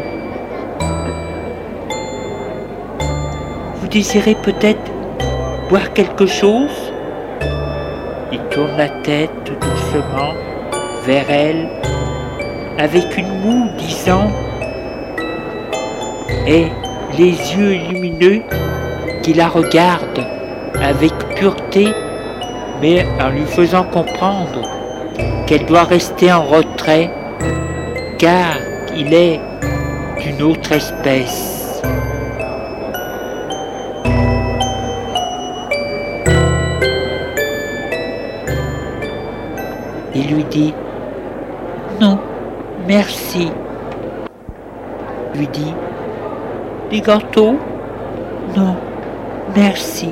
Vous 3.77 3.87
désirez 3.87 4.35
peut-être 4.43 4.91
boire 5.69 5.93
quelque 5.93 6.27
chose? 6.27 6.93
Il 8.33 8.41
tourne 8.51 8.77
la 8.77 8.89
tête 8.89 9.53
doucement 9.61 10.35
vers 11.07 11.31
elle 11.31 11.69
avec 12.79 13.17
une 13.19 13.41
moue 13.41 13.69
disant 13.77 14.31
et 16.47 16.67
les 17.19 17.31
yeux 17.31 17.79
lumineux 17.91 18.43
qui 19.23 19.35
la 19.35 19.49
regardent 19.49 20.27
avec 20.83 21.13
pureté 21.35 21.89
mais 22.81 23.05
en 23.21 23.31
lui 23.31 23.45
faisant 23.47 23.85
comprendre 23.85 24.63
qu'elle 25.47 25.67
doit 25.67 25.85
rester 25.85 26.33
en 26.33 26.43
retrait 26.43 27.11
car 28.19 28.57
il 28.97 29.13
est 29.13 29.41
d'une 30.21 30.43
autre 30.43 30.73
espèce. 30.73 31.83
Il 40.15 40.35
lui 40.35 40.45
dit 40.45 40.73
merci. 42.87 43.51
Lui 45.35 45.49
dit 45.49 45.75
Des 46.91 47.01
gâteaux? 47.01 47.59
Non, 48.57 48.77
merci. 49.55 50.11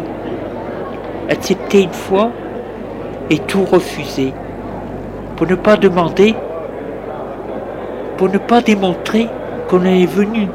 Accepter 1.28 1.82
une 1.82 1.92
fois 1.92 2.30
et 3.30 3.38
tout 3.38 3.64
refuser. 3.64 4.32
Pour 5.36 5.46
ne 5.46 5.54
pas 5.54 5.76
demander, 5.76 6.34
pour 8.16 8.28
ne 8.28 8.38
pas 8.38 8.60
démontrer 8.60 9.28
qu'on 9.68 9.84
est 9.84 10.06
venu 10.06 10.48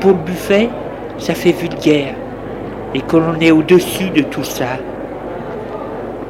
pour 0.00 0.12
le 0.12 0.18
buffet, 0.18 0.70
ça 1.18 1.34
fait 1.34 1.52
vulgaire 1.52 2.14
et 2.94 3.00
qu'on 3.00 3.38
est 3.40 3.50
au-dessus 3.50 4.10
de 4.10 4.22
tout 4.22 4.44
ça. 4.44 4.78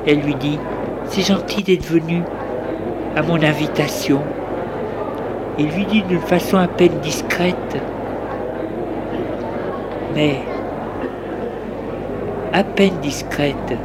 Elle 0.07 0.21
lui 0.21 0.35
dit 0.35 0.59
C'est 1.07 1.23
gentil 1.23 1.63
d'être 1.63 1.87
venu 1.87 2.23
à 3.17 3.23
mon 3.23 3.43
invitation. 3.43 4.23
Il 5.59 5.69
lui 5.71 5.85
dit 5.87 6.03
d'une 6.03 6.21
façon 6.21 6.57
à 6.57 6.69
peine 6.69 6.99
discrète, 7.03 7.77
mais 10.15 10.37
à 12.53 12.65
peine 12.65 12.97
discrète, 13.03 13.77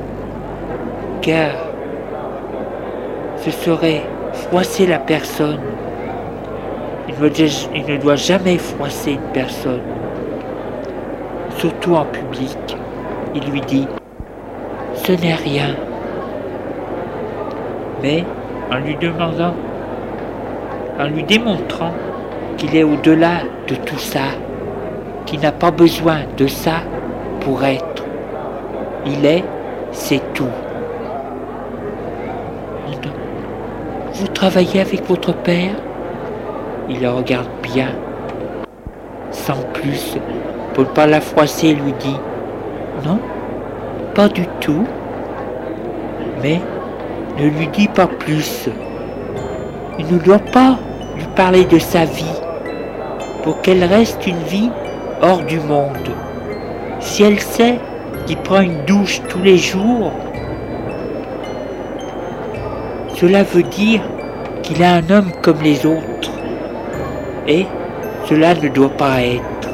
car 1.21 1.51
ce 3.38 3.51
serait 3.51 4.04
froisser 4.34 4.88
la 4.88 4.99
personne. 4.99 5.60
Il 7.08 7.15
ne, 7.88 7.97
doit 7.97 8.15
jamais 8.15 8.58
froisser 8.58 9.12
une 9.12 9.32
personne, 9.34 9.82
surtout 11.58 11.95
en 11.95 12.06
public. 12.06 12.58
Il 13.34 13.51
lui 13.51 13.62
dit, 13.62 13.88
ce 14.95 15.12
n'est 15.12 15.36
rien. 15.36 15.75
Mais 18.01 18.23
en 18.71 18.78
lui 18.78 18.95
demandant, 18.95 19.54
en 20.99 21.05
lui 21.08 21.23
démontrant 21.23 21.93
qu'il 22.58 22.75
est 22.75 22.84
au-delà 22.84 23.41
de 23.67 23.75
tout 23.75 23.97
ça, 23.97 24.21
qu'il 25.25 25.41
n'a 25.41 25.51
pas 25.51 25.71
besoin 25.71 26.19
de 26.38 26.47
ça 26.47 26.84
pour 27.41 27.63
être. 27.63 28.03
Il 29.05 29.25
est, 29.25 29.43
c'est 29.91 30.21
tout. 30.34 30.49
Vous 34.17 34.27
travaillez 34.27 34.79
avec 34.79 35.05
votre 35.10 35.34
père? 35.34 35.75
Il 36.89 37.01
la 37.01 37.12
regarde 37.12 37.49
bien, 37.62 37.89
sans 39.29 39.62
plus, 39.73 40.15
pour 40.73 40.86
ne 40.86 40.89
pas 40.89 41.05
la 41.05 41.19
froisser, 41.19 41.73
lui 41.73 41.93
dit 41.99 42.15
Non, 43.05 43.19
pas 44.13 44.29
du 44.29 44.47
tout. 44.62 44.86
Mais 46.41 46.62
ne 47.38 47.49
lui 47.49 47.67
dis 47.67 47.89
pas 47.89 48.08
plus. 48.08 48.69
Il 49.97 50.08
ne 50.13 50.19
doit 50.19 50.39
pas 50.39 50.77
lui 51.15 51.25
parler 51.36 51.65
de 51.65 51.79
sa 51.79 52.05
vie, 52.05 52.41
pour 53.43 53.62
qu'elle 53.62 53.84
reste 53.84 54.27
une 54.27 54.43
vie 54.43 54.69
hors 55.21 55.43
du 55.43 55.60
monde. 55.60 56.10
Si 56.99 57.23
elle 57.23 57.39
sait 57.39 57.79
qu'il 58.25 58.38
prend 58.38 58.62
une 58.62 58.84
douche 58.86 59.21
tous 59.29 59.41
les 59.41 59.58
jours, 59.58 60.12
cela 63.15 63.43
veut 63.43 63.63
dire 63.63 64.01
qu'il 64.63 64.81
est 64.81 64.86
un 64.86 65.10
homme 65.10 65.31
comme 65.41 65.62
les 65.62 65.86
autres. 65.86 66.31
Et 67.47 67.65
cela 68.27 68.55
ne 68.55 68.67
doit 68.67 68.89
pas 68.89 69.21
être. 69.21 69.69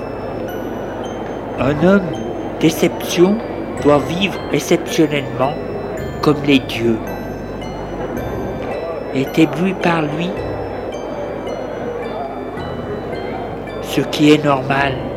Un 1.60 1.84
homme 1.88 2.12
d'exception 2.60 3.38
doit 3.82 4.00
vivre 4.00 4.40
exceptionnellement 4.52 5.54
comme 6.22 6.44
les 6.46 6.60
dieux. 6.60 7.00
Est 9.14 9.38
ébloui 9.38 9.74
par 9.74 10.04
lui, 10.04 10.30
ce 13.82 14.00
qui 14.00 14.32
est 14.32 14.44
normal. 14.44 15.11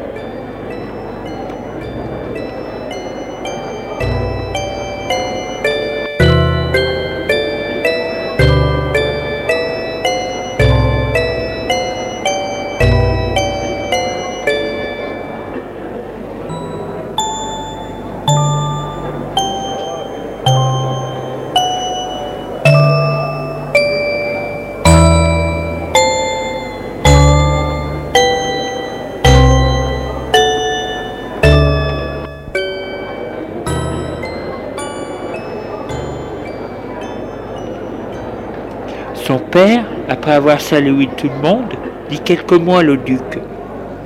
Après 40.24 40.36
avoir 40.36 40.58
salué 40.58 41.06
tout 41.18 41.28
le 41.28 41.46
monde, 41.46 41.74
dit 42.08 42.18
quelques 42.18 42.54
mots 42.54 42.78
à 42.78 42.82
le 42.82 42.96
duc. 42.96 43.38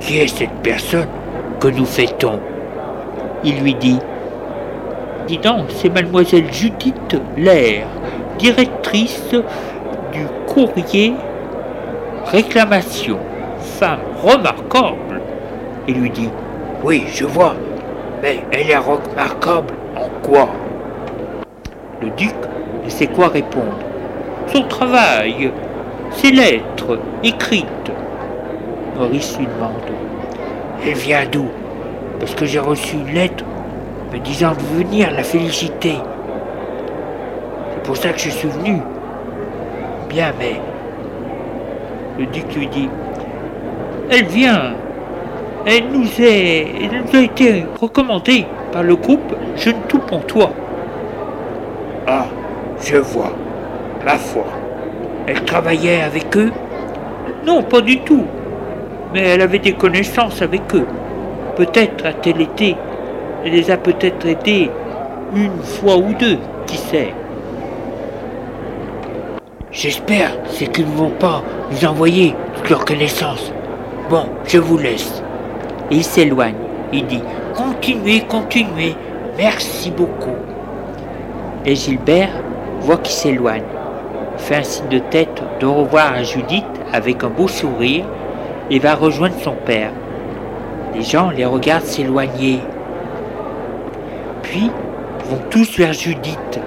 Qui 0.01 0.19
est 0.19 0.27
cette 0.27 0.51
personne 0.61 1.07
que 1.61 1.69
nous 1.69 1.85
fêtons? 1.85 2.41
Il 3.45 3.61
lui 3.61 3.73
dit 3.75 3.99
Dis 5.27 5.37
donc, 5.37 5.67
c'est 5.69 5.87
mademoiselle 5.87 6.51
Judith 6.51 7.15
Lair, 7.37 7.87
directrice 8.37 9.33
du 10.11 10.25
courrier 10.45 11.13
réclamation. 12.25 13.17
Femme 13.79 14.01
remarquable. 14.21 15.21
Il 15.87 16.01
lui 16.01 16.09
dit 16.09 16.29
Oui, 16.83 17.05
je 17.13 17.23
vois, 17.23 17.55
mais 18.21 18.41
elle 18.51 18.69
est 18.69 18.77
remarquable 18.77 19.73
en 19.95 20.09
quoi? 20.21 20.49
Le 22.01 22.09
duc 22.09 22.35
ne 22.83 22.89
sait 22.89 23.07
quoi 23.07 23.29
répondre. 23.29 23.77
Son 24.47 24.63
travail, 24.63 25.51
ses 26.21 26.31
lettres 26.31 26.99
écrites. 27.23 27.65
Maurice 28.97 29.37
lui 29.37 29.45
demande 29.45 29.71
Elle 30.85 30.95
vient 30.95 31.25
d'où? 31.31 31.45
Parce 32.19 32.35
que 32.35 32.45
j'ai 32.45 32.59
reçu 32.59 32.97
une 32.97 33.13
lettre 33.13 33.45
me 34.13 34.19
disant 34.19 34.51
de 34.51 34.83
venir 34.83 35.11
la 35.11 35.23
féliciter. 35.23 35.95
C'est 37.73 37.83
pour 37.83 37.95
ça 37.95 38.11
que 38.11 38.19
je 38.19 38.29
suis 38.29 38.49
venu. 38.49 38.81
Bien, 40.09 40.33
mais. 40.37 40.59
Le 42.17 42.25
duc 42.25 42.53
lui 42.55 42.67
dit 42.67 42.89
Elle 44.09 44.25
vient. 44.25 44.73
Elle 45.65 45.87
nous, 45.89 46.07
est, 46.19 46.67
elle 46.81 47.03
nous 47.03 47.19
a 47.19 47.21
été 47.21 47.65
recommandée 47.79 48.45
par 48.71 48.81
le 48.81 48.95
groupe 48.95 49.35
Je 49.55 49.69
ne 49.69 49.75
tout 49.87 49.99
pour 49.99 50.25
toi. 50.25 50.51
Ah, 52.07 52.25
je 52.81 52.97
vois. 52.97 53.31
Ma 54.05 54.17
foi. 54.17 54.58
Elle 55.29 55.43
travaillait 55.43 56.01
avec 56.01 56.35
eux 56.37 56.51
Non, 57.45 57.61
pas 57.61 57.81
du 57.81 57.99
tout. 57.99 58.25
Mais 59.13 59.27
elle 59.27 59.41
avait 59.41 59.59
des 59.59 59.73
connaissances 59.73 60.41
avec 60.41 60.73
eux. 60.73 60.87
Peut-être 61.55 62.03
a-t-elle 62.03 62.41
été. 62.41 62.75
Elle 63.45 63.51
les 63.51 63.69
a 63.69 63.77
peut-être 63.77 64.25
aidés 64.25 64.71
une 65.35 65.61
fois 65.61 65.97
ou 65.97 66.13
deux, 66.15 66.39
qui 66.65 66.77
sait. 66.77 67.13
J'espère, 69.71 70.31
c'est 70.47 70.65
qu'ils 70.71 70.89
ne 70.89 70.95
vont 70.95 71.11
pas 71.11 71.43
nous 71.71 71.85
envoyer 71.85 72.33
leurs 72.67 72.83
connaissances. 72.83 73.53
Bon, 74.09 74.25
je 74.47 74.57
vous 74.57 74.79
laisse. 74.79 75.21
il 75.91 76.03
s'éloigne. 76.03 76.55
Il 76.91 77.05
dit 77.05 77.21
Continuez, 77.55 78.21
continuez. 78.21 78.95
Merci 79.37 79.91
beaucoup. 79.91 80.37
Et 81.67 81.75
Gilbert 81.75 82.31
voit 82.81 82.97
qu'il 82.97 83.13
s'éloigne. 83.13 83.78
Fait 84.39 84.55
un 84.55 84.63
signe 84.63 84.89
de 84.89 84.99
tête 84.99 85.43
de 85.59 85.65
revoir 85.65 86.13
à 86.13 86.23
Judith 86.23 86.65
avec 86.91 87.23
un 87.23 87.29
beau 87.29 87.47
sourire 87.47 88.05
et 88.71 88.79
va 88.79 88.95
rejoindre 88.95 89.35
son 89.41 89.53
père. 89.53 89.91
Les 90.95 91.03
gens 91.03 91.29
les 91.29 91.45
regardent 91.45 91.85
s'éloigner. 91.85 92.59
Puis 94.41 94.71
vont 95.25 95.41
tous 95.49 95.77
vers 95.77 95.93
Judith. 95.93 96.59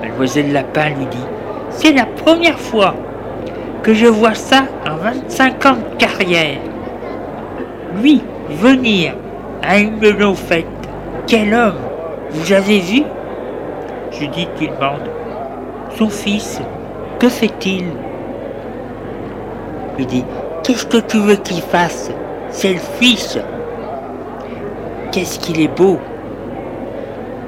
Mademoiselle 0.00 0.52
Lapin 0.52 0.90
lui 0.90 1.06
dit 1.06 1.26
C'est 1.70 1.92
la 1.92 2.06
première 2.06 2.58
fois 2.58 2.94
que 3.82 3.94
je 3.94 4.06
vois 4.06 4.34
ça 4.34 4.64
en 4.84 4.96
25 4.96 5.66
ans 5.66 5.76
de 5.76 5.96
carrière. 5.96 6.58
Lui, 8.02 8.22
venir 8.50 9.14
à 9.62 9.78
une 9.78 9.98
de 9.98 10.10
nos 10.12 10.34
fêtes. 10.34 10.66
Quel 11.26 11.54
homme 11.54 11.78
Vous 12.30 12.52
avez 12.52 12.80
vu? 12.80 13.02
Judith 14.10 14.48
lui 14.58 14.68
demande. 14.68 15.08
Son 15.96 16.08
fils, 16.08 16.60
que 17.18 17.28
fait-il? 17.28 17.84
Il 19.98 20.06
dit 20.06 20.24
Qu'est-ce 20.62 20.86
que 20.86 20.98
tu 20.98 21.18
veux 21.18 21.36
qu'il 21.36 21.62
fasse? 21.62 22.10
C'est 22.50 22.72
le 22.72 22.80
fils. 23.00 23.38
Qu'est-ce 25.12 25.38
qu'il 25.38 25.60
est 25.60 25.74
beau? 25.76 25.98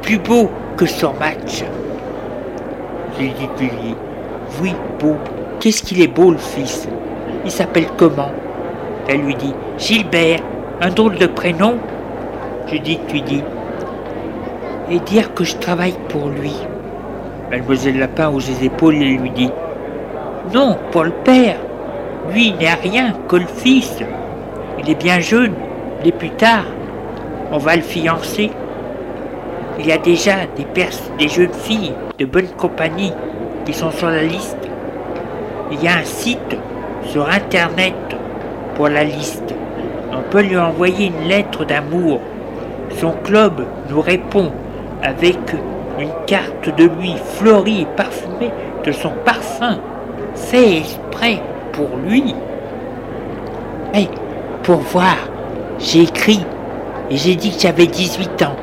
Plus 0.02 0.18
beau 0.18 0.50
que 0.76 0.87
son 0.87 1.12
match. 1.14 1.64
Lui 3.18 3.33
dit 3.59 3.96
Oui, 4.62 4.74
beau. 4.98 5.16
Qu'est-ce 5.61 5.83
qu'il 5.83 6.00
est 6.00 6.09
beau 6.09 6.33
le 6.33 6.38
fils? 6.38 6.88
Il 7.44 7.50
s'appelle 7.50 7.87
comment? 7.96 8.30
Elle 9.09 9.20
lui 9.20 9.35
dit 9.35 9.54
Gilbert, 9.78 10.40
un 10.80 10.90
drôle 10.90 11.16
de 11.16 11.26
prénom? 11.26 11.78
Judith 12.66 13.00
lui 13.12 13.22
dit 13.22 13.42
et 14.90 14.98
dire 15.00 15.33
que 15.35 15.44
je 15.44 15.56
travaille 15.56 15.94
pour 16.09 16.28
lui. 16.28 16.54
Mademoiselle 17.50 17.98
Lapin 17.98 18.28
hausse 18.28 18.48
les 18.48 18.66
épaules 18.66 18.94
et 18.94 19.16
lui 19.16 19.30
dit 19.30 19.50
Non, 20.54 20.78
pour 20.92 21.02
le 21.02 21.10
père. 21.10 21.56
Lui, 22.32 22.48
il 22.48 22.56
n'est 22.56 22.74
rien 22.74 23.12
que 23.28 23.36
le 23.36 23.46
fils. 23.46 23.98
Il 24.78 24.88
est 24.88 24.94
bien 24.94 25.18
jeune, 25.18 25.54
et 26.04 26.12
plus 26.12 26.30
tard. 26.30 26.64
On 27.50 27.58
va 27.58 27.74
le 27.74 27.82
fiancer. 27.82 28.50
Il 29.80 29.86
y 29.86 29.90
a 29.90 29.98
déjà 29.98 30.46
des, 30.56 30.66
des 31.18 31.28
jeunes 31.28 31.52
filles 31.52 31.92
de 32.18 32.24
bonne 32.24 32.48
compagnie 32.56 33.12
qui 33.64 33.74
sont 33.74 33.90
sur 33.90 34.10
la 34.10 34.22
liste. 34.22 34.68
Il 35.72 35.82
y 35.82 35.88
a 35.88 35.96
un 35.96 36.04
site 36.04 36.56
sur 37.02 37.28
Internet 37.28 37.94
pour 38.76 38.88
la 38.88 39.02
liste. 39.02 39.54
On 40.12 40.22
peut 40.30 40.42
lui 40.42 40.56
envoyer 40.56 41.06
une 41.06 41.28
lettre 41.28 41.64
d'amour. 41.64 42.20
Son 42.90 43.12
club 43.24 43.64
nous 43.88 44.00
répond 44.00 44.52
avec 45.02 45.38
une 46.00 46.26
carte 46.26 46.74
de 46.76 46.84
lui 46.84 47.14
fleurie 47.36 47.82
et 47.82 47.96
parfumée 47.96 48.50
de 48.84 48.92
son 48.92 49.10
parfum, 49.24 49.78
fait 50.34 50.78
exprès 50.78 51.40
pour 51.72 51.88
lui. 52.04 52.34
Mais 53.92 54.08
pour 54.62 54.78
voir, 54.78 55.16
j'ai 55.78 56.02
écrit 56.02 56.44
et 57.10 57.16
j'ai 57.16 57.34
dit 57.34 57.50
que 57.50 57.60
j'avais 57.60 57.86
18 57.86 58.42
ans. 58.42 58.56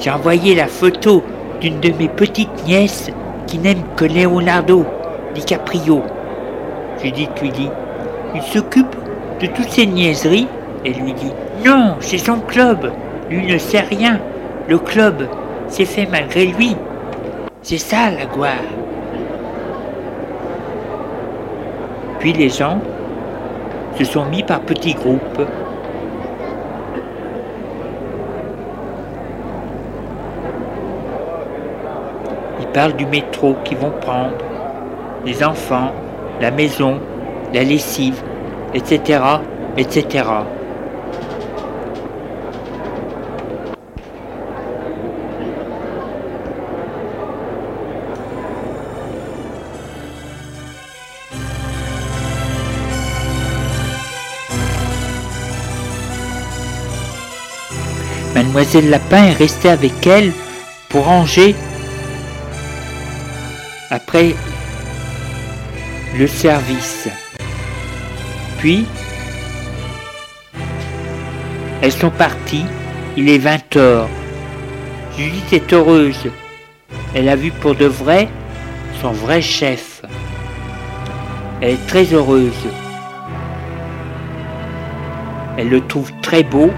J'ai 0.00 0.10
envoyé 0.10 0.54
la 0.54 0.66
photo 0.66 1.22
d'une 1.60 1.80
de 1.80 1.90
mes 1.98 2.08
petites 2.08 2.66
nièces 2.66 3.10
qui 3.46 3.58
n'aime 3.58 3.82
que 3.96 4.04
Leonardo 4.04 4.84
DiCaprio. 5.34 6.02
Judith 7.02 7.30
lui 7.40 7.50
dit, 7.50 7.70
il 8.34 8.42
s'occupe 8.42 8.94
de 9.40 9.46
toutes 9.46 9.70
ces 9.70 9.86
niaiseries 9.86 10.48
et 10.84 10.92
lui 10.92 11.12
dit, 11.14 11.32
non, 11.64 11.96
c'est 12.00 12.18
son 12.18 12.40
club. 12.40 12.92
Lui 13.30 13.46
ne 13.46 13.58
sait 13.58 13.80
rien. 13.80 14.20
Le 14.68 14.78
club, 14.78 15.26
c'est 15.68 15.84
fait 15.84 16.06
malgré 16.10 16.46
lui. 16.46 16.76
C'est 17.66 17.78
ça 17.78 18.10
la 18.10 18.26
gloire. 18.26 18.52
Puis 22.18 22.34
les 22.34 22.50
gens 22.50 22.78
se 23.96 24.04
sont 24.04 24.26
mis 24.26 24.42
par 24.42 24.60
petits 24.60 24.92
groupes. 24.92 25.40
Ils 32.60 32.66
parlent 32.66 32.96
du 32.96 33.06
métro 33.06 33.56
qu'ils 33.64 33.78
vont 33.78 33.94
prendre, 33.98 34.36
les 35.24 35.42
enfants, 35.42 35.90
la 36.42 36.50
maison, 36.50 37.00
la 37.54 37.64
lessive, 37.64 38.22
etc., 38.74 39.22
etc. 39.78 40.22
Mademoiselle 58.54 58.88
Lapin 58.88 59.24
est 59.24 59.32
restée 59.32 59.68
avec 59.68 60.06
elle 60.06 60.32
pour 60.88 61.06
ranger 61.06 61.56
après 63.90 64.36
le 66.16 66.28
service. 66.28 67.08
Puis, 68.58 68.86
elles 71.82 71.90
sont 71.90 72.10
parties, 72.10 72.64
il 73.16 73.28
est 73.28 73.38
20 73.38 73.76
heures. 73.76 74.08
Judith 75.18 75.52
est 75.52 75.72
heureuse. 75.72 76.30
Elle 77.12 77.28
a 77.28 77.34
vu 77.34 77.50
pour 77.50 77.74
de 77.74 77.86
vrai 77.86 78.28
son 79.02 79.10
vrai 79.10 79.42
chef. 79.42 80.02
Elle 81.60 81.70
est 81.70 81.86
très 81.88 82.04
heureuse. 82.04 82.68
Elle 85.58 85.70
le 85.70 85.84
trouve 85.88 86.12
très 86.22 86.44
beau 86.44 86.70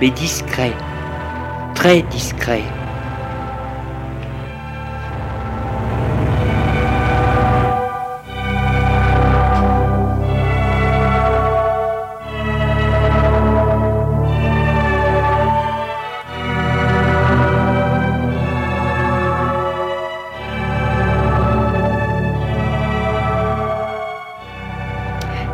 mais 0.00 0.10
discret, 0.10 0.72
très 1.74 2.02
discret. 2.02 2.62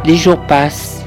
Les 0.04 0.16
jours 0.16 0.44
passent. 0.48 0.99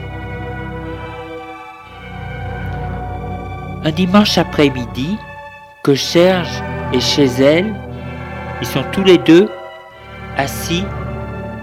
Un 3.86 3.92
dimanche 3.92 4.38
après-midi, 4.38 5.18
que 5.84 5.94
Serge 5.94 6.64
est 6.94 7.02
chez 7.02 7.26
elle, 7.26 7.76
ils 8.62 8.68
sont 8.68 8.86
tous 8.94 9.04
les 9.04 9.18
deux 9.18 9.50
assis 10.38 10.86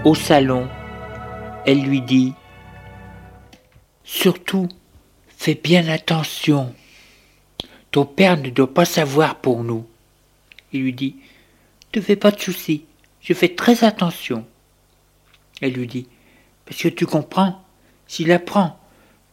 au 0.04 0.14
salon. 0.14 0.68
Elle 1.64 1.80
lui 1.80 2.02
dit 2.02 2.34
Surtout, 4.04 4.68
fais 5.28 5.54
bien 5.54 5.88
attention. 5.88 6.74
Ton 7.90 8.04
père 8.04 8.36
ne 8.36 8.50
doit 8.50 8.74
pas 8.74 8.84
savoir 8.84 9.36
pour 9.36 9.64
nous. 9.64 9.86
Il 10.74 10.82
lui 10.82 10.92
dit 10.92 11.16
Ne 11.96 12.02
fais 12.02 12.16
pas 12.16 12.32
de 12.32 12.40
soucis, 12.40 12.84
je 13.22 13.32
fais 13.32 13.54
très 13.54 13.82
attention. 13.82 14.44
Elle 15.62 15.72
lui 15.72 15.86
dit 15.86 16.06
Parce 16.66 16.82
que 16.82 16.88
tu 16.88 17.06
comprends, 17.06 17.64
s'il 18.06 18.30
apprend 18.30 18.78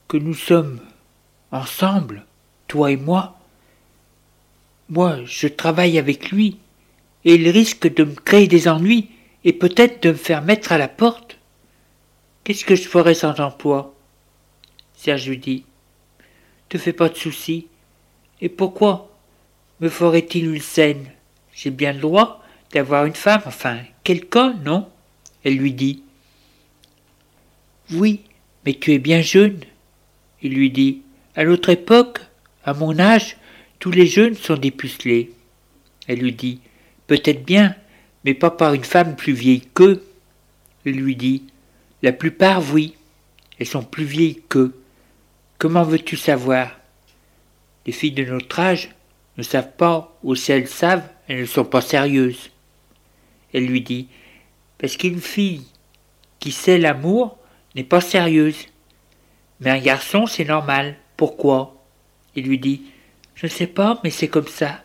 que 0.08 0.16
nous 0.16 0.36
sommes 0.36 0.80
ensemble, 1.52 2.27
toi 2.68 2.92
et 2.92 2.98
moi, 2.98 3.38
moi 4.90 5.20
je 5.26 5.48
travaille 5.48 5.98
avec 5.98 6.32
lui, 6.32 6.58
et 7.26 7.36
il 7.36 7.50
risque 7.50 7.94
de 7.94 8.04
me 8.04 8.16
créer 8.16 8.48
des 8.48 8.68
ennuis 8.68 9.10
et 9.44 9.54
peut-être 9.54 10.04
de 10.04 10.10
me 10.10 10.16
faire 10.16 10.42
mettre 10.42 10.72
à 10.72 10.78
la 10.78 10.88
porte. 10.88 11.38
Qu'est-ce 12.44 12.66
que 12.66 12.76
je 12.76 12.88
ferais 12.88 13.14
sans 13.14 13.40
emploi? 13.40 13.94
Serge 14.96 15.28
lui 15.28 15.38
dit 15.38 15.66
Te 16.70 16.78
fais 16.78 16.94
pas 16.94 17.10
de 17.10 17.16
soucis. 17.16 17.68
Et 18.40 18.50
pourquoi 18.50 19.10
me 19.80 19.90
ferait-il 19.90 20.54
une 20.54 20.62
scène? 20.62 21.12
J'ai 21.54 21.72
bien 21.72 21.94
le 21.94 22.00
droit 22.00 22.44
d'avoir 22.72 23.06
une 23.06 23.16
femme, 23.16 23.42
enfin, 23.46 23.80
quelqu'un, 24.04 24.54
non? 24.64 24.88
Elle 25.44 25.58
lui 25.58 25.74
dit 25.74 26.04
Oui, 27.92 28.22
mais 28.66 28.74
tu 28.74 28.94
es 28.94 29.00
bien 29.00 29.22
jeune. 29.22 29.60
Il 30.42 30.54
lui 30.54 30.70
dit 30.72 31.02
À 31.36 31.44
l'autre 31.44 31.70
époque, 31.70 32.22
à 32.68 32.74
mon 32.74 33.00
âge, 33.00 33.38
tous 33.80 33.92
les 33.92 34.06
jeunes 34.06 34.36
sont 34.36 34.58
dépucelés. 34.58 35.32
Elle 36.06 36.20
lui 36.20 36.34
dit 36.34 36.60
Peut-être 37.08 37.46
bien, 37.46 37.74
mais 38.26 38.34
pas 38.34 38.52
par 38.52 38.74
une 38.74 38.84
femme 38.84 39.16
plus 39.16 39.32
vieille 39.32 39.62
qu'eux. 39.74 40.06
Il 40.84 40.98
lui 40.98 41.16
dit 41.16 41.44
La 42.04 42.12
plupart, 42.12 42.62
oui. 42.74 42.96
Elles 43.58 43.68
sont 43.68 43.84
plus 43.84 44.04
vieilles 44.04 44.42
qu'eux. 44.50 44.78
Comment 45.58 45.84
veux-tu 45.84 46.18
savoir? 46.18 46.78
Les 47.86 47.94
filles 47.94 48.12
de 48.12 48.26
notre 48.26 48.60
âge 48.60 48.90
ne 49.38 49.44
savent 49.44 49.76
pas, 49.78 50.20
ou 50.22 50.36
si 50.36 50.52
elles 50.52 50.68
savent, 50.68 51.08
elles 51.30 51.40
ne 51.40 51.46
sont 51.46 51.64
pas 51.64 51.82
sérieuses. 51.82 52.52
Elle 53.54 53.66
lui 53.68 53.80
dit 53.80 54.10
Parce 54.78 54.98
qu'une 54.98 55.22
fille 55.22 55.64
qui 56.40 56.52
sait 56.52 56.80
l'amour 56.80 57.38
n'est 57.76 57.86
pas 57.86 58.02
sérieuse. 58.02 58.58
Mais 59.62 59.70
un 59.70 59.80
garçon, 59.80 60.28
c'est 60.28 60.44
normal. 60.44 60.98
Pourquoi? 61.16 61.77
Il 62.38 62.48
lui 62.48 62.60
dit 62.60 62.84
Je 63.36 63.48
ne 63.48 63.52
sais 63.52 63.68
pas, 63.68 64.00
mais 64.06 64.12
c'est 64.12 64.30
comme 64.30 64.48
ça. 64.48 64.82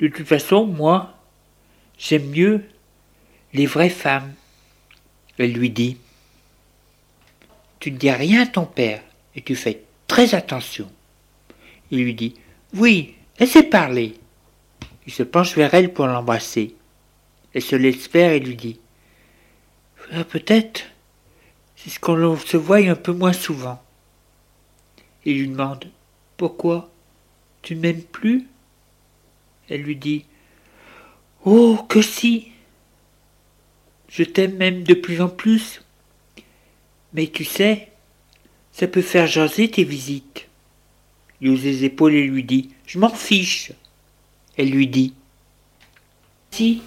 De 0.00 0.08
toute 0.08 0.26
façon, 0.26 0.66
moi, 0.66 1.20
J'aime 2.00 2.30
mieux 2.30 2.62
les 3.52 3.66
vraies 3.66 3.90
femmes. 3.90 4.32
Elle 5.36 5.52
lui 5.52 5.68
dit 5.68 5.98
Tu 7.78 7.92
ne 7.92 7.98
dis 7.98 8.10
rien 8.10 8.42
à 8.42 8.46
ton 8.46 8.64
père 8.64 9.02
et 9.36 9.42
tu 9.42 9.54
fais 9.54 9.82
très 10.06 10.34
attention. 10.34 10.90
Il 11.90 12.02
lui 12.04 12.14
dit 12.14 12.34
Oui, 12.74 13.16
laissez 13.38 13.62
parler. 13.62 14.14
Il 15.06 15.12
se 15.12 15.22
penche 15.22 15.54
vers 15.54 15.74
elle 15.74 15.92
pour 15.92 16.06
l'embrasser. 16.06 16.74
Elle 17.52 17.62
se 17.62 17.76
laisse 17.76 18.08
faire 18.08 18.32
et 18.32 18.40
lui 18.40 18.56
dit 18.56 18.80
ah, 20.12 20.24
Peut-être, 20.24 20.86
c'est 21.76 21.90
ce 21.90 22.00
qu'on 22.00 22.36
se 22.38 22.56
voit 22.56 22.78
un 22.78 22.94
peu 22.94 23.12
moins 23.12 23.34
souvent. 23.34 23.82
Il 25.26 25.38
lui 25.38 25.48
demande 25.48 25.84
Pourquoi 26.40 26.88
Tu 27.60 27.74
m'aimes 27.74 28.00
plus? 28.00 28.46
Elle 29.68 29.82
lui 29.82 29.94
dit 29.94 30.24
Oh, 31.44 31.78
que 31.86 32.00
si 32.00 32.48
Je 34.08 34.22
t'aime 34.22 34.56
même 34.56 34.82
de 34.82 34.94
plus 34.94 35.20
en 35.20 35.28
plus. 35.28 35.82
Mais 37.12 37.26
tu 37.26 37.44
sais, 37.44 37.88
ça 38.72 38.86
peut 38.86 39.02
faire 39.02 39.26
jaser 39.26 39.70
tes 39.70 39.84
visites. 39.84 40.48
Il 41.42 41.50
hausse 41.50 41.60
les 41.60 41.84
épaules 41.84 42.14
et 42.14 42.26
lui 42.26 42.42
dit 42.42 42.70
Je 42.86 42.98
m'en 42.98 43.10
fiche. 43.10 43.72
Elle 44.56 44.70
lui 44.70 44.86
dit 44.86 45.12
Si, 46.52 46.80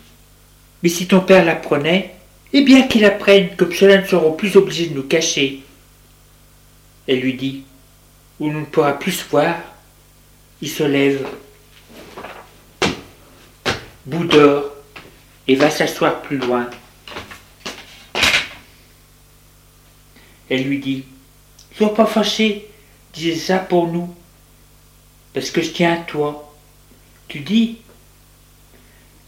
mais 0.81 0.89
si 0.89 1.05
ton 1.05 1.19
père 1.19 1.45
l'apprenait, 1.45 2.15
eh 2.53 2.63
bien 2.63 2.87
qu'il 2.87 3.05
apprenne, 3.05 3.55
comme 3.55 3.71
cela 3.71 4.01
ne 4.01 4.07
seront 4.07 4.33
plus 4.33 4.55
obligés 4.55 4.87
de 4.87 4.95
nous 4.95 5.03
cacher. 5.07 5.61
Elle 7.05 7.19
lui 7.19 7.35
dit 7.35 7.65
Où 8.39 8.49
l'on 8.49 8.61
ne 8.61 8.65
pourra 8.65 8.93
plus 8.93 9.11
se 9.11 9.29
voir. 9.29 9.55
Il 10.61 10.69
se 10.69 10.83
lève 10.83 11.27
Boudor 14.05 14.65
et 15.47 15.55
va 15.55 15.69
s'asseoir 15.69 16.21
plus 16.21 16.37
loin. 16.37 16.69
Elle 20.49 20.63
lui 20.63 20.79
dit 20.79 21.05
Sois 21.75 21.93
pas 21.93 22.05
fâché, 22.05 22.67
disais 23.13 23.35
ça 23.35 23.59
pour 23.59 23.87
nous, 23.87 24.13
parce 25.33 25.49
que 25.51 25.61
je 25.61 25.71
tiens 25.71 25.93
à 25.93 25.97
toi. 25.97 26.53
Tu 27.27 27.39
dis 27.39 27.77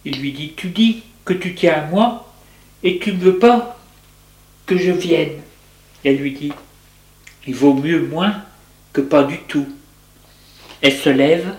Il 0.04 0.20
lui 0.20 0.32
dit 0.32 0.54
Tu 0.56 0.70
dis 0.70 1.04
que 1.24 1.34
tu 1.34 1.56
tiens 1.56 1.74
à 1.74 1.86
moi 1.88 2.34
et 2.84 3.00
tu 3.00 3.13
ne 3.13 3.20
veux 3.20 3.39
pas 3.39 3.80
que 4.65 4.78
je 4.78 4.91
vienne. 4.91 5.41
Elle 6.04 6.18
lui 6.18 6.34
dit 6.34 6.54
Il 7.48 7.56
vaut 7.56 7.74
mieux 7.74 8.08
moins 8.08 8.44
pas 9.01 9.23
du 9.23 9.39
tout. 9.43 9.67
Elle 10.81 10.97
se 10.97 11.10
lève 11.10 11.55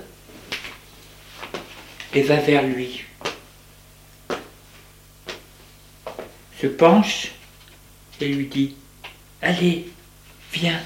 et 2.14 2.22
va 2.22 2.36
vers 2.36 2.62
lui. 2.62 3.06
se 6.60 6.66
penche 6.66 7.32
et 8.20 8.28
lui 8.28 8.46
dit 8.46 8.74
Allez, 9.42 9.88
viens. 10.52 10.80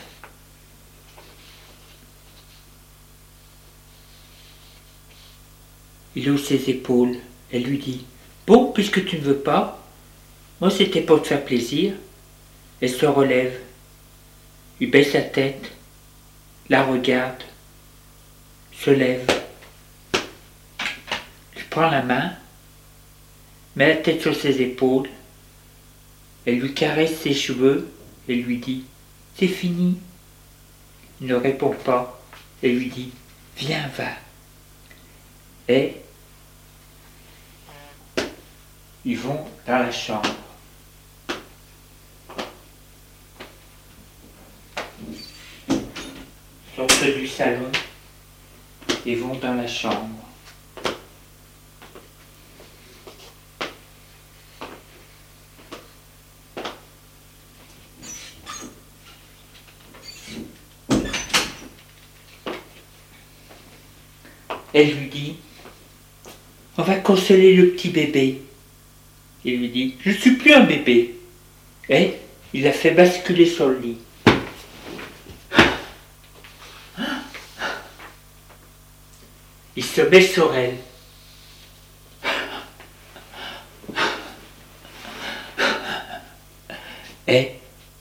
Il 6.16 6.28
hausse 6.30 6.46
ses 6.46 6.70
épaules. 6.70 7.16
Elle 7.52 7.62
lui 7.62 7.78
dit 7.78 8.04
Bon, 8.46 8.72
puisque 8.72 9.04
tu 9.04 9.16
ne 9.16 9.22
veux 9.22 9.38
pas, 9.38 9.86
moi 10.60 10.70
c'était 10.70 11.02
pour 11.02 11.22
te 11.22 11.28
faire 11.28 11.44
plaisir. 11.44 11.94
Elle 12.80 12.90
se 12.90 13.06
relève. 13.06 13.58
Il 14.80 14.90
baisse 14.90 15.12
la 15.12 15.22
tête, 15.22 15.72
la 16.70 16.84
regarde, 16.84 17.42
se 18.72 18.90
lève. 18.90 19.26
Il 21.56 21.64
prend 21.68 21.90
la 21.90 22.02
main, 22.02 22.32
met 23.76 23.88
la 23.88 23.96
tête 23.96 24.22
sur 24.22 24.34
ses 24.34 24.62
épaules 24.62 25.10
elle 26.46 26.58
lui 26.58 26.72
caresse 26.72 27.20
ses 27.20 27.34
cheveux 27.34 27.90
et 28.28 28.34
lui 28.34 28.58
dit 28.58 28.84
C'est 29.36 29.48
fini. 29.48 29.98
Il 31.20 31.26
ne 31.26 31.34
répond 31.34 31.74
pas 31.84 32.20
et 32.62 32.72
lui 32.72 32.88
dit 32.88 33.12
Viens, 33.56 33.88
va. 33.96 34.10
Et 35.68 35.96
ils 39.04 39.18
vont 39.18 39.44
dans 39.66 39.78
la 39.78 39.92
chambre. 39.92 40.34
Sortent 46.80 47.14
du 47.14 47.26
salon 47.26 47.70
et 49.04 49.14
vont 49.14 49.34
dans 49.34 49.52
la 49.52 49.66
chambre. 49.66 50.24
Elle 64.72 64.94
lui 64.94 65.10
dit 65.10 65.36
On 66.78 66.82
va 66.82 66.94
consoler 66.94 67.56
le 67.56 67.72
petit 67.72 67.90
bébé. 67.90 68.40
Il 69.44 69.58
lui 69.58 69.68
dit 69.68 69.96
Je 70.00 70.12
ne 70.12 70.14
suis 70.14 70.36
plus 70.36 70.54
un 70.54 70.64
bébé. 70.64 71.14
Et 71.90 72.14
il 72.54 72.62
la 72.62 72.72
fait 72.72 72.92
basculer 72.92 73.44
le 73.68 73.78
lit. 73.80 73.98
Il 79.80 79.86
se 79.86 80.02
met 80.02 80.20
sur 80.20 80.54
elle. 80.54 80.76
Et 87.26 87.52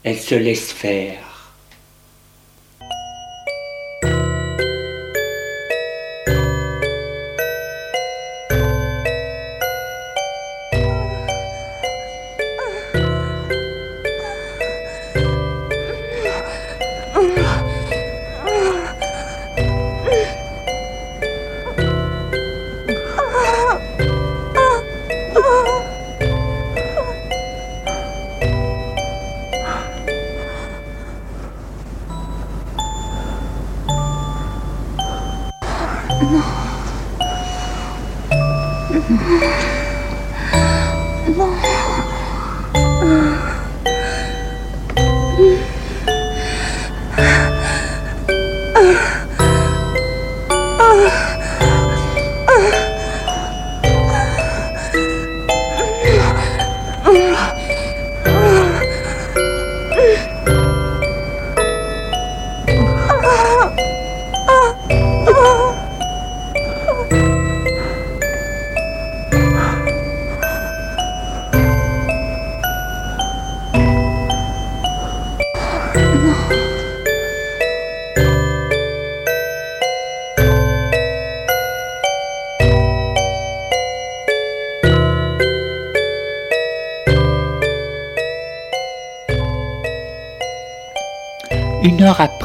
elle 0.04 0.20
se 0.20 0.36
laisse 0.36 0.74
faire. 0.74 1.29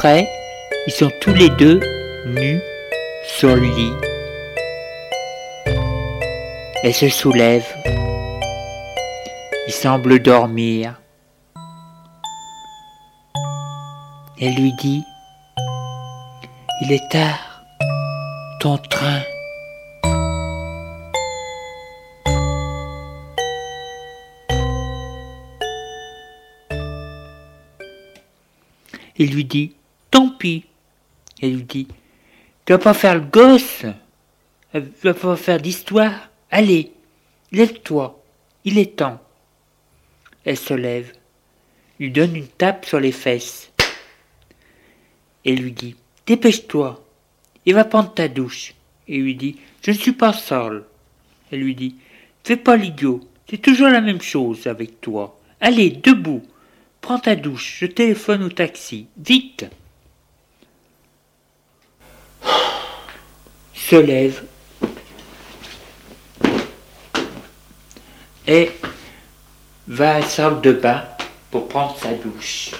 Après, 0.05 0.29
ils 0.85 0.93
sont 0.93 1.11
tous 1.19 1.33
les 1.33 1.49
deux 1.49 1.79
nus 2.27 2.61
sur 3.25 3.55
le 3.55 3.61
lit. 3.61 3.93
Elle 6.83 6.93
se 6.93 7.09
soulève. 7.09 7.65
Il 9.65 9.73
semble 9.73 10.19
dormir. 10.19 11.01
Elle 14.39 14.53
lui 14.53 14.73
dit, 14.73 15.03
Il 16.83 16.91
est 16.91 17.09
tard, 17.09 17.63
ton 18.59 18.77
train. 18.77 19.21
Il 29.17 29.31
lui 29.33 29.45
dit 29.45 29.75
Tant 30.15 30.29
pis. 30.29 30.63
Elle 31.41 31.55
lui 31.55 31.63
dit 31.63 31.87
Tu 32.63 32.71
vas 32.71 32.79
pas 32.79 32.93
faire 32.93 33.15
le 33.15 33.19
gosse. 33.19 33.83
Tu 34.71 34.81
vas 35.03 35.13
pas 35.13 35.35
faire 35.35 35.59
d'histoire. 35.59 36.29
Allez, 36.49 36.93
lève-toi. 37.51 38.23
Il 38.63 38.77
est 38.77 38.95
temps. 38.95 39.21
Elle 40.45 40.55
se 40.55 40.73
lève, 40.73 41.11
lui 41.99 42.11
donne 42.11 42.33
une 42.33 42.47
tape 42.47 42.85
sur 42.85 43.01
les 43.01 43.11
fesses 43.11 43.73
et 45.43 45.53
lui 45.53 45.73
dit 45.73 45.97
Dépêche-toi 46.27 47.03
et 47.65 47.73
va 47.73 47.83
prendre 47.83 48.13
ta 48.13 48.29
douche. 48.29 48.73
Et 49.09 49.17
lui 49.17 49.35
dit 49.35 49.57
Je 49.81 49.91
ne 49.91 49.97
suis 49.97 50.13
pas 50.13 50.31
seul. 50.31 50.85
Elle 51.51 51.59
lui 51.59 51.75
dit 51.75 51.97
Fais 52.45 52.55
pas 52.55 52.77
l'idiot, 52.77 53.19
c'est 53.49 53.61
toujours 53.61 53.89
la 53.89 53.99
même 53.99 54.21
chose 54.21 54.65
avec 54.65 55.01
toi. 55.01 55.37
Allez, 55.59 55.89
debout. 55.89 56.43
Prends 57.01 57.19
ta 57.19 57.35
douche, 57.35 57.79
je 57.81 57.85
téléphone 57.85 58.43
au 58.43 58.49
taxi. 58.49 59.07
Vite 59.17 59.65
Se 63.87 63.97
lève 63.97 64.43
et 68.47 68.71
va 69.87 70.15
à 70.15 70.19
la 70.21 70.25
salle 70.25 70.59
de 70.61 70.71
bain 70.71 71.03
pour 71.51 71.67
prendre 71.67 71.95
sa 71.99 72.13
douche. 72.13 72.71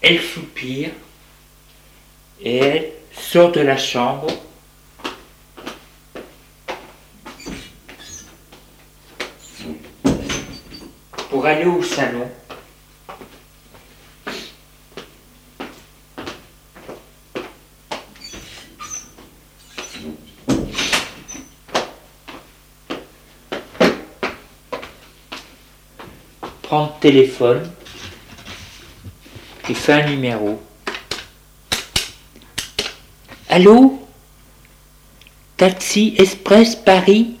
Elle 0.00 0.22
soupire 0.22 0.90
et 2.40 2.56
elle 2.56 2.92
sort 3.12 3.52
de 3.52 3.60
la 3.60 3.76
chambre 3.76 4.26
pour 11.30 11.46
aller 11.46 11.66
au 11.66 11.80
salon. 11.80 12.28
Téléphone 27.00 27.70
et 29.68 29.74
fait 29.74 29.92
un 29.92 30.06
numéro. 30.06 30.60
Allô? 33.48 34.06
Taxi 35.56 36.14
Express 36.18 36.76
Paris? 36.76 37.36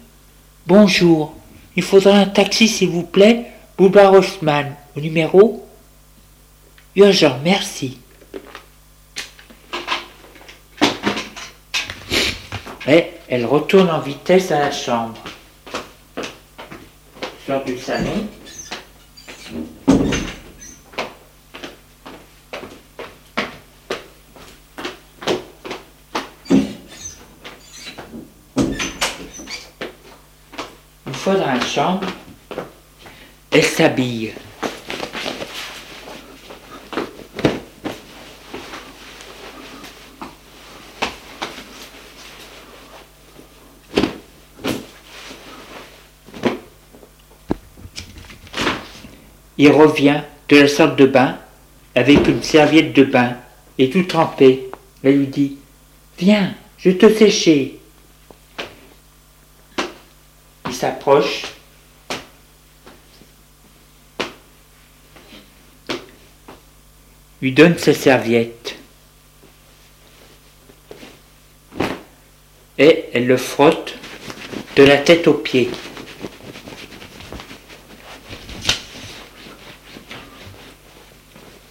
Bonjour. 0.66 1.34
Il 1.76 1.82
faudra 1.82 2.16
un 2.16 2.26
taxi 2.26 2.68
s'il 2.68 2.88
vous 2.90 3.04
plaît 3.04 3.52
Boulevard 3.76 4.12
Haussmann, 4.12 4.74
au 4.96 5.00
numéro? 5.00 5.64
Urgent, 6.96 7.38
merci. 7.44 7.98
Et 12.88 13.06
elle 13.28 13.46
retourne 13.46 13.90
en 13.90 14.00
vitesse 14.00 14.50
à 14.50 14.58
la 14.58 14.72
chambre. 14.72 15.14
Sort 17.46 17.64
du 17.64 17.78
salon. 17.78 18.26
Une 19.50 19.64
fois 31.14 31.34
dans 31.36 31.46
la 31.46 31.60
chambre, 31.60 32.06
elle 33.50 33.64
s'habille. 33.64 34.34
Il 49.58 49.70
revient 49.72 50.22
de 50.48 50.56
la 50.56 50.68
salle 50.68 50.96
de 50.96 51.06
bain 51.06 51.36
avec 51.94 52.26
une 52.28 52.42
serviette 52.42 52.92
de 52.92 53.04
bain 53.04 53.36
et 53.76 53.90
tout 53.90 54.04
trempé. 54.04 54.70
Elle 55.02 55.18
lui 55.18 55.26
dit 55.26 55.56
Viens, 56.18 56.54
je 56.78 56.90
te 56.90 57.12
sécher. 57.12 57.78
Il 60.66 60.74
s'approche. 60.74 61.42
lui 67.40 67.52
donne 67.52 67.78
sa 67.78 67.94
serviette. 67.94 68.76
Et 72.78 73.04
elle 73.12 73.26
le 73.26 73.36
frotte 73.36 73.94
de 74.76 74.82
la 74.84 74.98
tête 74.98 75.26
aux 75.26 75.34
pieds. 75.34 75.70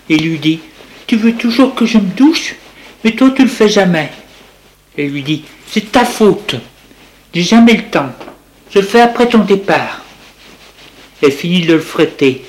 Il 0.09 0.23
lui 0.23 0.39
dit 0.39 0.59
Tu 1.05 1.15
veux 1.15 1.33
toujours 1.35 1.75
que 1.75 1.85
je 1.85 1.97
me 1.97 2.09
douche? 2.15 2.55
Mais 3.03 3.11
toi 3.11 3.31
tu 3.35 3.43
le 3.43 3.49
fais 3.49 3.69
jamais. 3.69 4.11
Elle 4.97 5.09
lui 5.09 5.23
dit 5.23 5.43
C'est 5.69 5.91
ta 5.91 6.05
faute. 6.05 6.55
J'ai 7.33 7.43
jamais 7.43 7.73
le 7.73 7.83
temps. 7.83 8.11
Je 8.71 8.79
le 8.79 8.85
fais 8.85 9.01
après 9.01 9.27
ton 9.27 9.39
départ. 9.39 10.03
Elle 11.21 11.31
finit 11.31 11.61
de 11.61 11.73
le 11.73 11.79
frotter. 11.79 12.45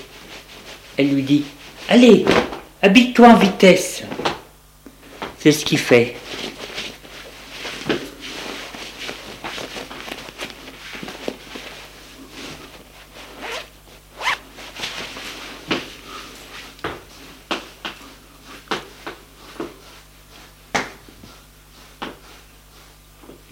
Elle 0.97 1.15
lui 1.15 1.23
dit 1.23 1.45
Allez, 1.89 2.25
habille-toi 2.83 3.29
en 3.29 3.37
vitesse. 3.37 4.03
C'est 5.39 5.53
ce 5.53 5.65
qu'il 5.65 5.79
fait. 5.79 6.17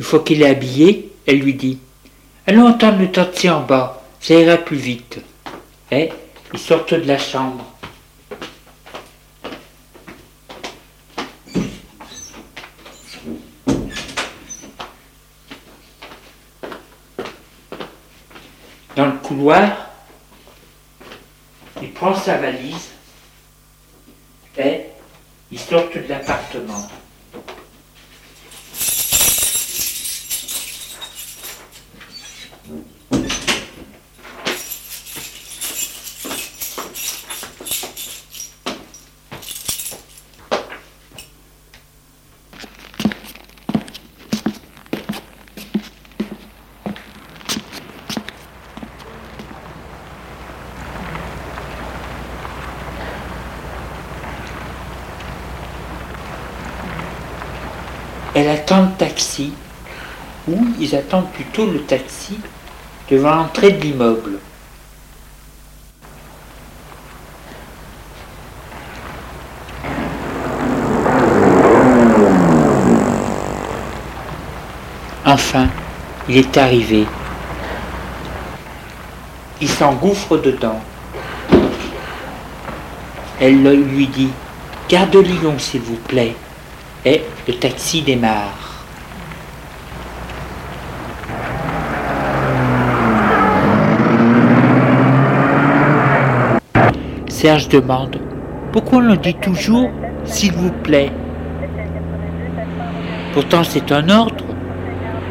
fois 0.06 0.20
qu'il 0.20 0.42
est 0.42 0.48
habillé, 0.48 1.10
elle 1.26 1.40
lui 1.40 1.54
dit 1.54 1.78
Allons 2.46 2.68
entendre 2.68 3.00
le 3.00 3.10
tortiller 3.10 3.50
en 3.50 3.62
bas, 3.62 4.02
ça 4.20 4.34
ira 4.34 4.56
plus 4.56 4.76
vite. 4.76 5.18
Eh, 5.90 5.96
Et 5.96 6.12
il 6.52 6.58
sort 6.60 6.86
de 6.86 6.96
la 6.96 7.18
chambre. 7.18 7.64
Dans 18.94 19.06
le 19.06 19.18
couloir, 19.24 19.90
il 21.82 21.92
prend 21.92 22.14
sa 22.14 22.38
valise 22.38 22.95
Le 58.76 58.98
taxi, 58.98 59.54
ou 60.46 60.66
ils 60.78 60.94
attendent 60.94 61.30
plutôt 61.30 61.64
le 61.64 61.80
taxi 61.84 62.38
devant 63.10 63.34
l'entrée 63.36 63.72
de 63.72 63.80
l'immeuble. 63.80 64.38
Enfin, 75.24 75.68
il 76.28 76.36
est 76.36 76.56
arrivé. 76.58 77.06
Il 79.62 79.70
s'engouffre 79.70 80.36
dedans. 80.36 80.82
Elle 83.40 83.62
lui 83.62 84.06
dit 84.06 84.30
Garde 84.90 85.16
Lyon, 85.16 85.58
s'il 85.58 85.80
vous 85.80 85.96
plaît 85.96 86.36
et 87.06 87.22
le 87.46 87.54
taxi 87.54 88.02
démarre. 88.02 88.65
Serge 97.46 97.68
demande 97.68 98.16
Pourquoi 98.72 98.98
on 98.98 99.02
le 99.02 99.16
dit 99.16 99.34
toujours 99.34 99.88
s'il 100.24 100.52
vous 100.52 100.72
plaît? 100.72 101.12
Pourtant 103.34 103.62
c'est 103.62 103.92
un 103.92 104.08
ordre. 104.08 104.44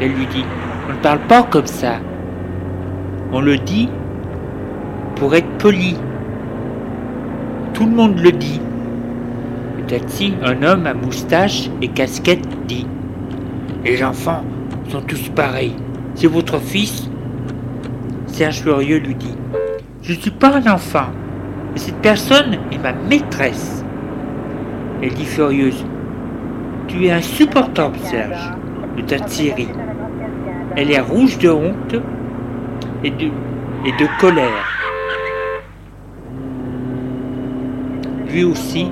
Elle 0.00 0.12
lui 0.12 0.24
dit 0.24 0.46
On 0.88 0.94
ne 0.94 0.98
parle 1.00 1.18
pas 1.28 1.42
comme 1.42 1.66
ça. 1.66 1.96
On 3.32 3.42
le 3.42 3.58
dit 3.58 3.90
pour 5.16 5.34
être 5.34 5.58
poli. 5.58 5.98
Tout 7.74 7.84
le 7.84 7.92
monde 7.94 8.18
le 8.18 8.32
dit 8.32 8.62
taxi, 9.86 10.32
un 10.42 10.62
homme 10.62 10.86
à 10.86 10.94
moustache 10.94 11.68
et 11.82 11.88
casquette 11.88 12.48
dit 12.66 12.86
Les 13.84 14.02
enfants 14.02 14.42
sont 14.88 15.02
tous 15.02 15.28
pareils. 15.28 15.76
C'est 16.14 16.28
votre 16.28 16.60
fils? 16.60 17.10
Serge 18.26 18.62
Furieux 18.62 19.00
lui 19.00 19.16
dit 19.16 19.34
Je 20.00 20.14
ne 20.14 20.18
suis 20.18 20.30
pas 20.30 20.56
un 20.56 20.72
enfant, 20.72 21.10
cette 21.78 21.96
personne 21.96 22.58
est 22.72 22.78
ma 22.78 22.92
maîtresse. 22.92 23.84
Elle 25.02 25.14
dit 25.14 25.26
furieuse 25.26 25.84
Tu 26.88 27.06
es 27.06 27.12
insupportable, 27.12 27.98
Serge. 27.98 28.52
Le 28.96 29.04
taxi 29.04 29.52
rit. 29.52 29.68
Elle 30.76 30.90
est 30.90 31.00
rouge 31.00 31.38
de 31.38 31.50
honte 31.50 31.96
de, 33.10 33.26
et 33.84 33.92
de 33.92 34.20
colère. 34.20 34.72
Lui 38.30 38.44
aussi, 38.44 38.90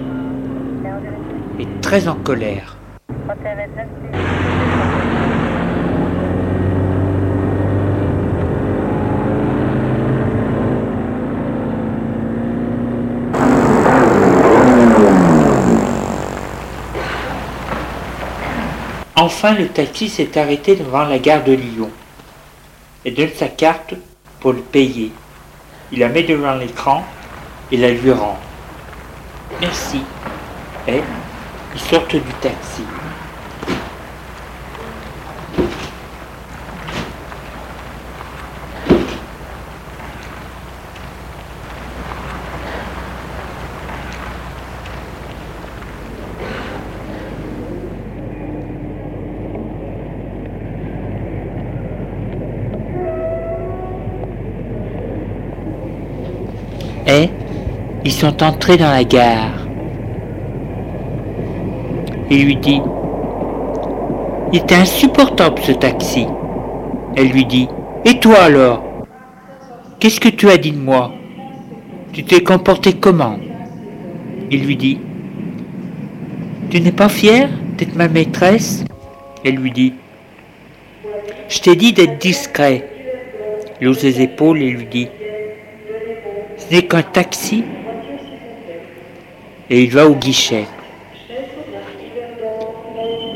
est 1.59 1.81
très 1.81 2.09
en 2.09 2.15
colère. 2.17 2.77
Enfin, 19.25 19.55
le 19.55 19.69
taxi 19.69 20.11
s'est 20.11 20.37
arrêté 20.37 20.77
devant 20.77 21.05
la 21.05 21.19
gare 21.19 21.43
de 21.43 21.53
Lyon 21.53 21.91
et 23.07 23.11
donne 23.11 23.31
sa 23.35 23.49
carte 23.49 23.95
pour 24.39 24.53
le 24.53 24.61
payer. 24.61 25.13
Il 25.93 26.01
la 26.01 26.11
met 26.11 26.25
devant 26.25 26.55
l'écran 26.57 27.03
et 27.73 27.79
la 27.79 27.89
lui 27.89 28.13
rend. 28.13 28.39
Merci. 29.63 30.03
Et 30.87 31.01
ils 31.75 31.81
sortent 31.81 32.17
du 32.17 32.35
taxi. 32.43 32.83
Et 57.07 57.29
ils 58.05 58.13
sont 58.13 58.43
entrés 58.43 58.77
dans 58.77 58.91
la 58.91 59.05
gare 59.05 59.65
et 62.31 62.39
lui 62.39 62.57
dit 62.57 62.81
Il 64.53 64.59
était 64.59 64.75
insupportable 64.75 65.61
ce 65.63 65.73
taxi. 65.73 66.27
Elle 67.17 67.29
lui 67.29 67.45
dit 67.45 67.69
Et 68.05 68.19
toi 68.19 68.43
alors? 68.43 68.83
Qu'est-ce 70.01 70.21
que 70.21 70.29
tu 70.29 70.51
as 70.51 70.57
dit 70.57 70.73
de 70.73 70.79
moi? 70.79 71.13
Tu 72.13 72.25
t'es 72.25 72.43
comporté 72.43 72.93
comment? 72.95 73.39
Il 74.51 74.65
lui 74.65 74.77
dit 74.77 74.99
Tu 76.71 76.81
n'es 76.81 76.93
pas 76.93 77.09
fier 77.09 77.49
d'être 77.79 77.97
ma 77.97 78.09
maîtresse? 78.09 78.85
Elle 79.45 79.57
lui 79.57 79.71
dit 79.71 79.95
Je 81.49 81.61
t'ai 81.61 81.77
dit 81.77 81.93
d'être 81.93 82.19
discret. 82.19 82.89
Il 83.81 83.89
hausse 83.89 83.99
ses 83.99 84.21
épaules 84.23 84.63
et 84.63 84.71
lui 84.71 84.87
dit 84.87 85.09
Ce 86.57 86.75
n'est 86.75 86.87
qu'un 86.87 87.03
taxi. 87.03 87.65
Et 89.71 89.85
il 89.85 89.91
va 89.91 90.07
au 90.07 90.15
guichet. 90.15 90.67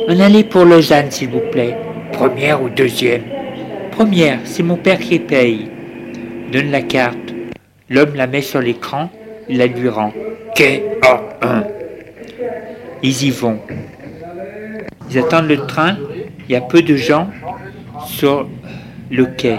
Un 0.08 0.20
aller 0.20 0.44
pour 0.44 0.64
Lausanne, 0.64 1.10
s'il 1.10 1.30
vous 1.30 1.42
plaît. 1.52 1.76
Première 2.12 2.62
ou 2.62 2.68
deuxième? 2.68 3.22
Première, 3.90 4.38
c'est 4.44 4.62
mon 4.62 4.76
père 4.76 4.98
qui 4.98 5.18
paye. 5.18 5.70
Donne 6.52 6.70
la 6.70 6.82
carte. 6.82 7.34
L'homme 7.90 8.14
la 8.14 8.26
met 8.26 8.42
sur 8.42 8.60
l'écran, 8.60 9.10
il 9.48 9.58
la 9.58 9.66
lui 9.66 9.88
rend. 9.88 10.12
Quai 10.54 10.84
A1. 11.02 11.64
Ils 13.02 13.24
y 13.24 13.30
vont. 13.30 13.60
Ils 15.10 15.18
attendent 15.18 15.48
le 15.48 15.66
train. 15.66 15.96
Il 16.48 16.52
y 16.52 16.56
a 16.56 16.60
peu 16.60 16.82
de 16.82 16.96
gens 16.96 17.28
sur 18.06 18.48
le 19.10 19.26
quai 19.26 19.58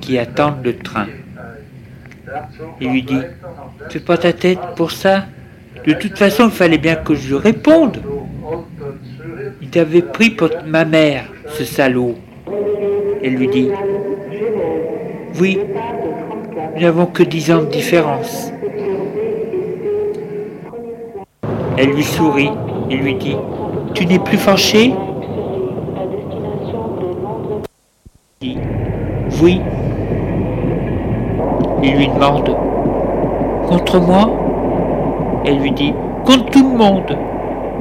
qui 0.00 0.18
attendent 0.18 0.64
le 0.64 0.76
train. 0.76 1.06
Il 2.80 2.90
lui 2.90 3.02
dit 3.02 3.20
Fais 3.90 4.00
pas 4.00 4.18
ta 4.18 4.32
tête 4.32 4.58
pour 4.76 4.90
ça? 4.90 5.26
De 5.88 5.94
toute 5.94 6.18
façon, 6.18 6.44
il 6.44 6.50
fallait 6.50 6.76
bien 6.76 6.96
que 6.96 7.14
je 7.14 7.34
réponde. 7.34 8.02
Il 9.62 9.70
t'avait 9.70 10.02
pris 10.02 10.28
pour 10.28 10.50
ma 10.66 10.84
mère, 10.84 11.24
ce 11.46 11.64
salaud. 11.64 12.14
Elle 13.24 13.36
lui 13.36 13.48
dit 13.48 13.70
Oui, 15.40 15.58
nous 16.74 16.82
n'avons 16.82 17.06
que 17.06 17.22
dix 17.22 17.50
ans 17.50 17.62
de 17.62 17.70
différence. 17.70 18.52
Elle 21.78 21.92
lui 21.92 22.04
sourit 22.04 22.50
et 22.90 22.96
lui 22.96 23.14
dit 23.14 23.36
Tu 23.94 24.04
n'es 24.04 24.18
plus 24.18 24.36
fâché? 24.36 24.92
Oui. 28.42 29.62
Il 31.82 31.96
lui 31.96 32.08
demande 32.08 32.54
Contre 33.70 33.98
moi? 34.00 34.37
Elle 35.48 35.60
lui 35.60 35.70
dit 35.72 35.94
Contre 36.26 36.50
tout 36.50 36.62
le 36.62 36.76
monde, 36.76 37.16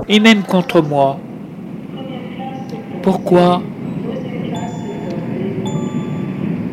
et 0.07 0.21
même 0.21 0.43
contre 0.43 0.81
moi. 0.81 1.19
Pourquoi? 3.01 3.61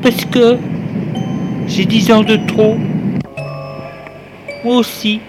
Parce 0.03 0.24
que 0.26 0.57
j'ai 1.66 1.84
dix 1.84 2.12
ans 2.12 2.22
de 2.22 2.36
trop. 2.47 2.76
Moi 4.64 4.76
aussi, 4.76 5.20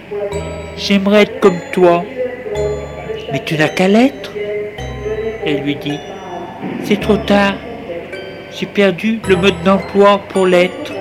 j'aimerais 0.78 1.24
être 1.24 1.40
comme 1.40 1.58
toi. 1.74 2.04
Mais 3.32 3.42
tu 3.44 3.58
n'as 3.58 3.70
qu'à 3.70 3.88
l'être. 3.88 4.34
Elle 5.48 5.64
lui 5.64 5.78
dit, 5.78 5.98
c'est 6.84 7.00
trop 7.00 7.18
tard. 7.18 7.56
J'ai 8.52 8.68
perdu 8.68 9.20
le 9.28 9.36
mode 9.36 9.64
d'emploi 9.64 10.22
pour 10.30 10.46
l'être. 10.46 10.94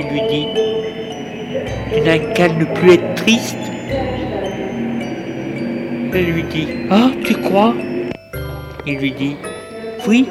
Il 0.00 0.06
lui 0.08 0.22
dit 0.28 0.46
Tu 1.94 2.00
n'as 2.00 2.18
qu'à 2.18 2.48
ne 2.48 2.64
plus 2.64 2.94
être 2.94 3.11
Elle 6.14 6.24
lui 6.26 6.42
dit 6.44 6.68
Ah, 6.90 7.10
tu 7.24 7.34
crois? 7.34 7.74
Il 8.84 8.98
lui 8.98 9.12
dit 9.12 9.36
Oui, 10.08 10.28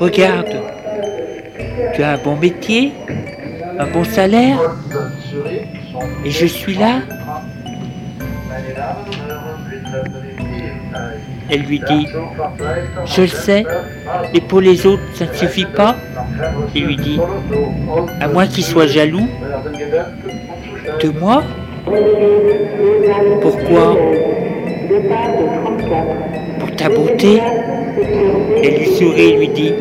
regarde, 0.00 0.48
tu 1.94 2.02
as 2.02 2.12
un 2.12 2.18
bon 2.18 2.36
métier, 2.36 2.92
un 3.78 3.86
bon 3.86 4.02
salaire, 4.02 4.58
et 6.24 6.30
je 6.30 6.46
suis 6.46 6.74
là. 6.74 7.02
Elle 11.48 11.62
lui 11.62 11.78
dit, 11.78 12.08
je 13.04 13.22
le 13.22 13.28
sais, 13.28 13.64
et 14.34 14.40
pour 14.40 14.60
les 14.60 14.86
autres, 14.86 15.02
ça 15.14 15.26
ne 15.26 15.32
suffit 15.34 15.66
pas. 15.66 15.96
Il 16.74 16.86
lui 16.86 16.96
dit, 16.96 17.20
à 18.20 18.26
moins 18.28 18.46
qu'il 18.46 18.64
soit 18.64 18.86
jaloux 18.86 19.28
de 21.00 21.08
moi. 21.10 21.44
Pourquoi 23.40 23.96
Pour 26.60 26.70
ta 26.76 26.88
beauté. 26.88 27.40
Elle 28.62 28.78
lui 28.78 28.86
sourit 28.86 29.20
et 29.20 29.36
lui 29.36 29.48
dit, 29.48 29.72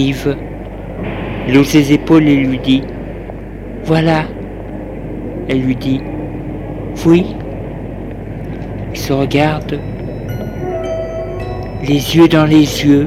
arrive. 0.00 0.36
Il 1.48 1.58
hausse 1.58 1.68
ses 1.68 1.92
épaules 1.92 2.26
et 2.26 2.36
lui 2.36 2.58
dit 2.58 2.82
Voilà. 3.84 4.24
Elle 5.48 5.60
lui 5.62 5.76
dit 5.76 6.00
Oui. 7.04 7.26
Il 8.92 8.98
se 8.98 9.12
regarde, 9.12 9.78
les 11.82 12.16
yeux 12.16 12.26
dans 12.26 12.44
les 12.44 12.84
yeux, 12.84 13.06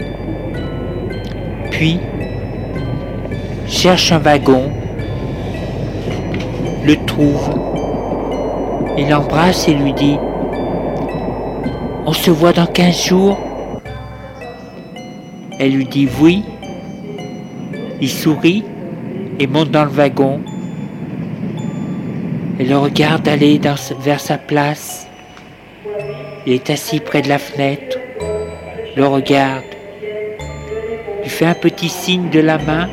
puis 1.72 2.00
cherche 3.68 4.14
un 4.14 4.20
wagon, 4.20 4.72
le 6.86 6.96
trouve, 7.06 7.50
il 8.98 9.10
l'embrasse 9.10 9.68
et 9.68 9.74
lui 9.74 9.92
dit 9.94 10.16
On 12.06 12.14
se 12.14 12.32
voit 12.32 12.54
dans 12.54 12.66
quinze 12.66 13.06
jours 13.06 13.38
elle 15.60 15.72
lui 15.72 15.86
dit 15.86 16.10
oui. 16.20 16.44
Il 18.04 18.10
sourit 18.10 18.66
et 19.40 19.48
monte 19.48 19.72
dans 19.72 19.86
le 19.86 19.90
wagon. 19.90 20.42
Elle 22.60 22.68
le 22.68 22.78
regarde 22.78 23.26
aller 23.30 23.62
vers 24.02 24.20
sa 24.20 24.38
place. 24.38 25.08
Il 26.46 26.52
est 26.52 26.70
assis 26.70 27.00
près 27.00 27.22
de 27.22 27.30
la 27.30 27.38
fenêtre, 27.38 27.98
le 28.98 29.08
regarde, 29.08 29.64
lui 31.22 31.30
fait 31.30 31.46
un 31.46 31.54
petit 31.54 31.88
signe 31.88 32.30
de 32.30 32.42
la 32.42 32.58
main, 32.58 32.90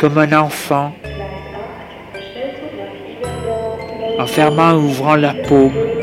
comme 0.00 0.16
un 0.16 0.32
enfant, 0.32 0.94
en 4.18 4.26
fermant 4.26 4.70
et 4.70 4.76
ouvrant 4.76 5.16
la 5.16 5.34
paume. 5.34 5.93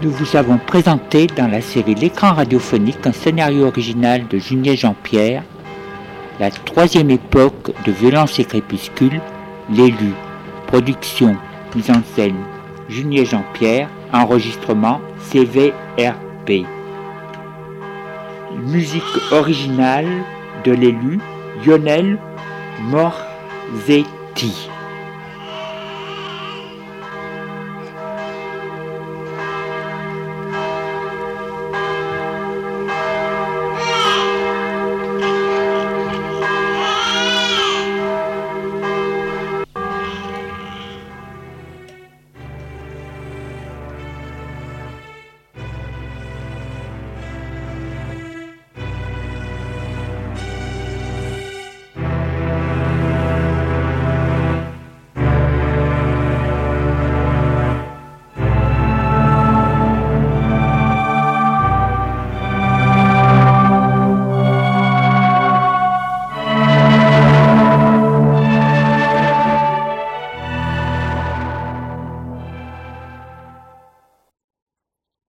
Nous 0.00 0.10
vous 0.10 0.36
avons 0.36 0.58
présenté 0.58 1.26
dans 1.26 1.48
la 1.48 1.60
série 1.60 1.94
L'écran 1.94 2.32
radiophonique 2.32 3.04
un 3.06 3.12
scénario 3.12 3.66
original 3.66 4.28
de 4.28 4.38
Julien 4.38 4.74
Jean-Pierre, 4.74 5.42
la 6.38 6.50
troisième 6.50 7.10
époque 7.10 7.72
de 7.84 7.90
Violence 7.90 8.38
et 8.38 8.44
Crépuscule, 8.44 9.20
l'élu, 9.70 10.12
production, 10.68 11.36
mise 11.74 11.90
en 11.90 12.00
scène, 12.14 12.36
Julien 12.88 13.24
Jean-Pierre, 13.24 13.88
enregistrement 14.12 15.00
CVRP. 15.30 16.64
Musique 18.66 19.02
originale 19.32 20.22
de 20.64 20.72
l'élu, 20.72 21.18
Lionel 21.64 22.18
Morzetti. 22.82 24.68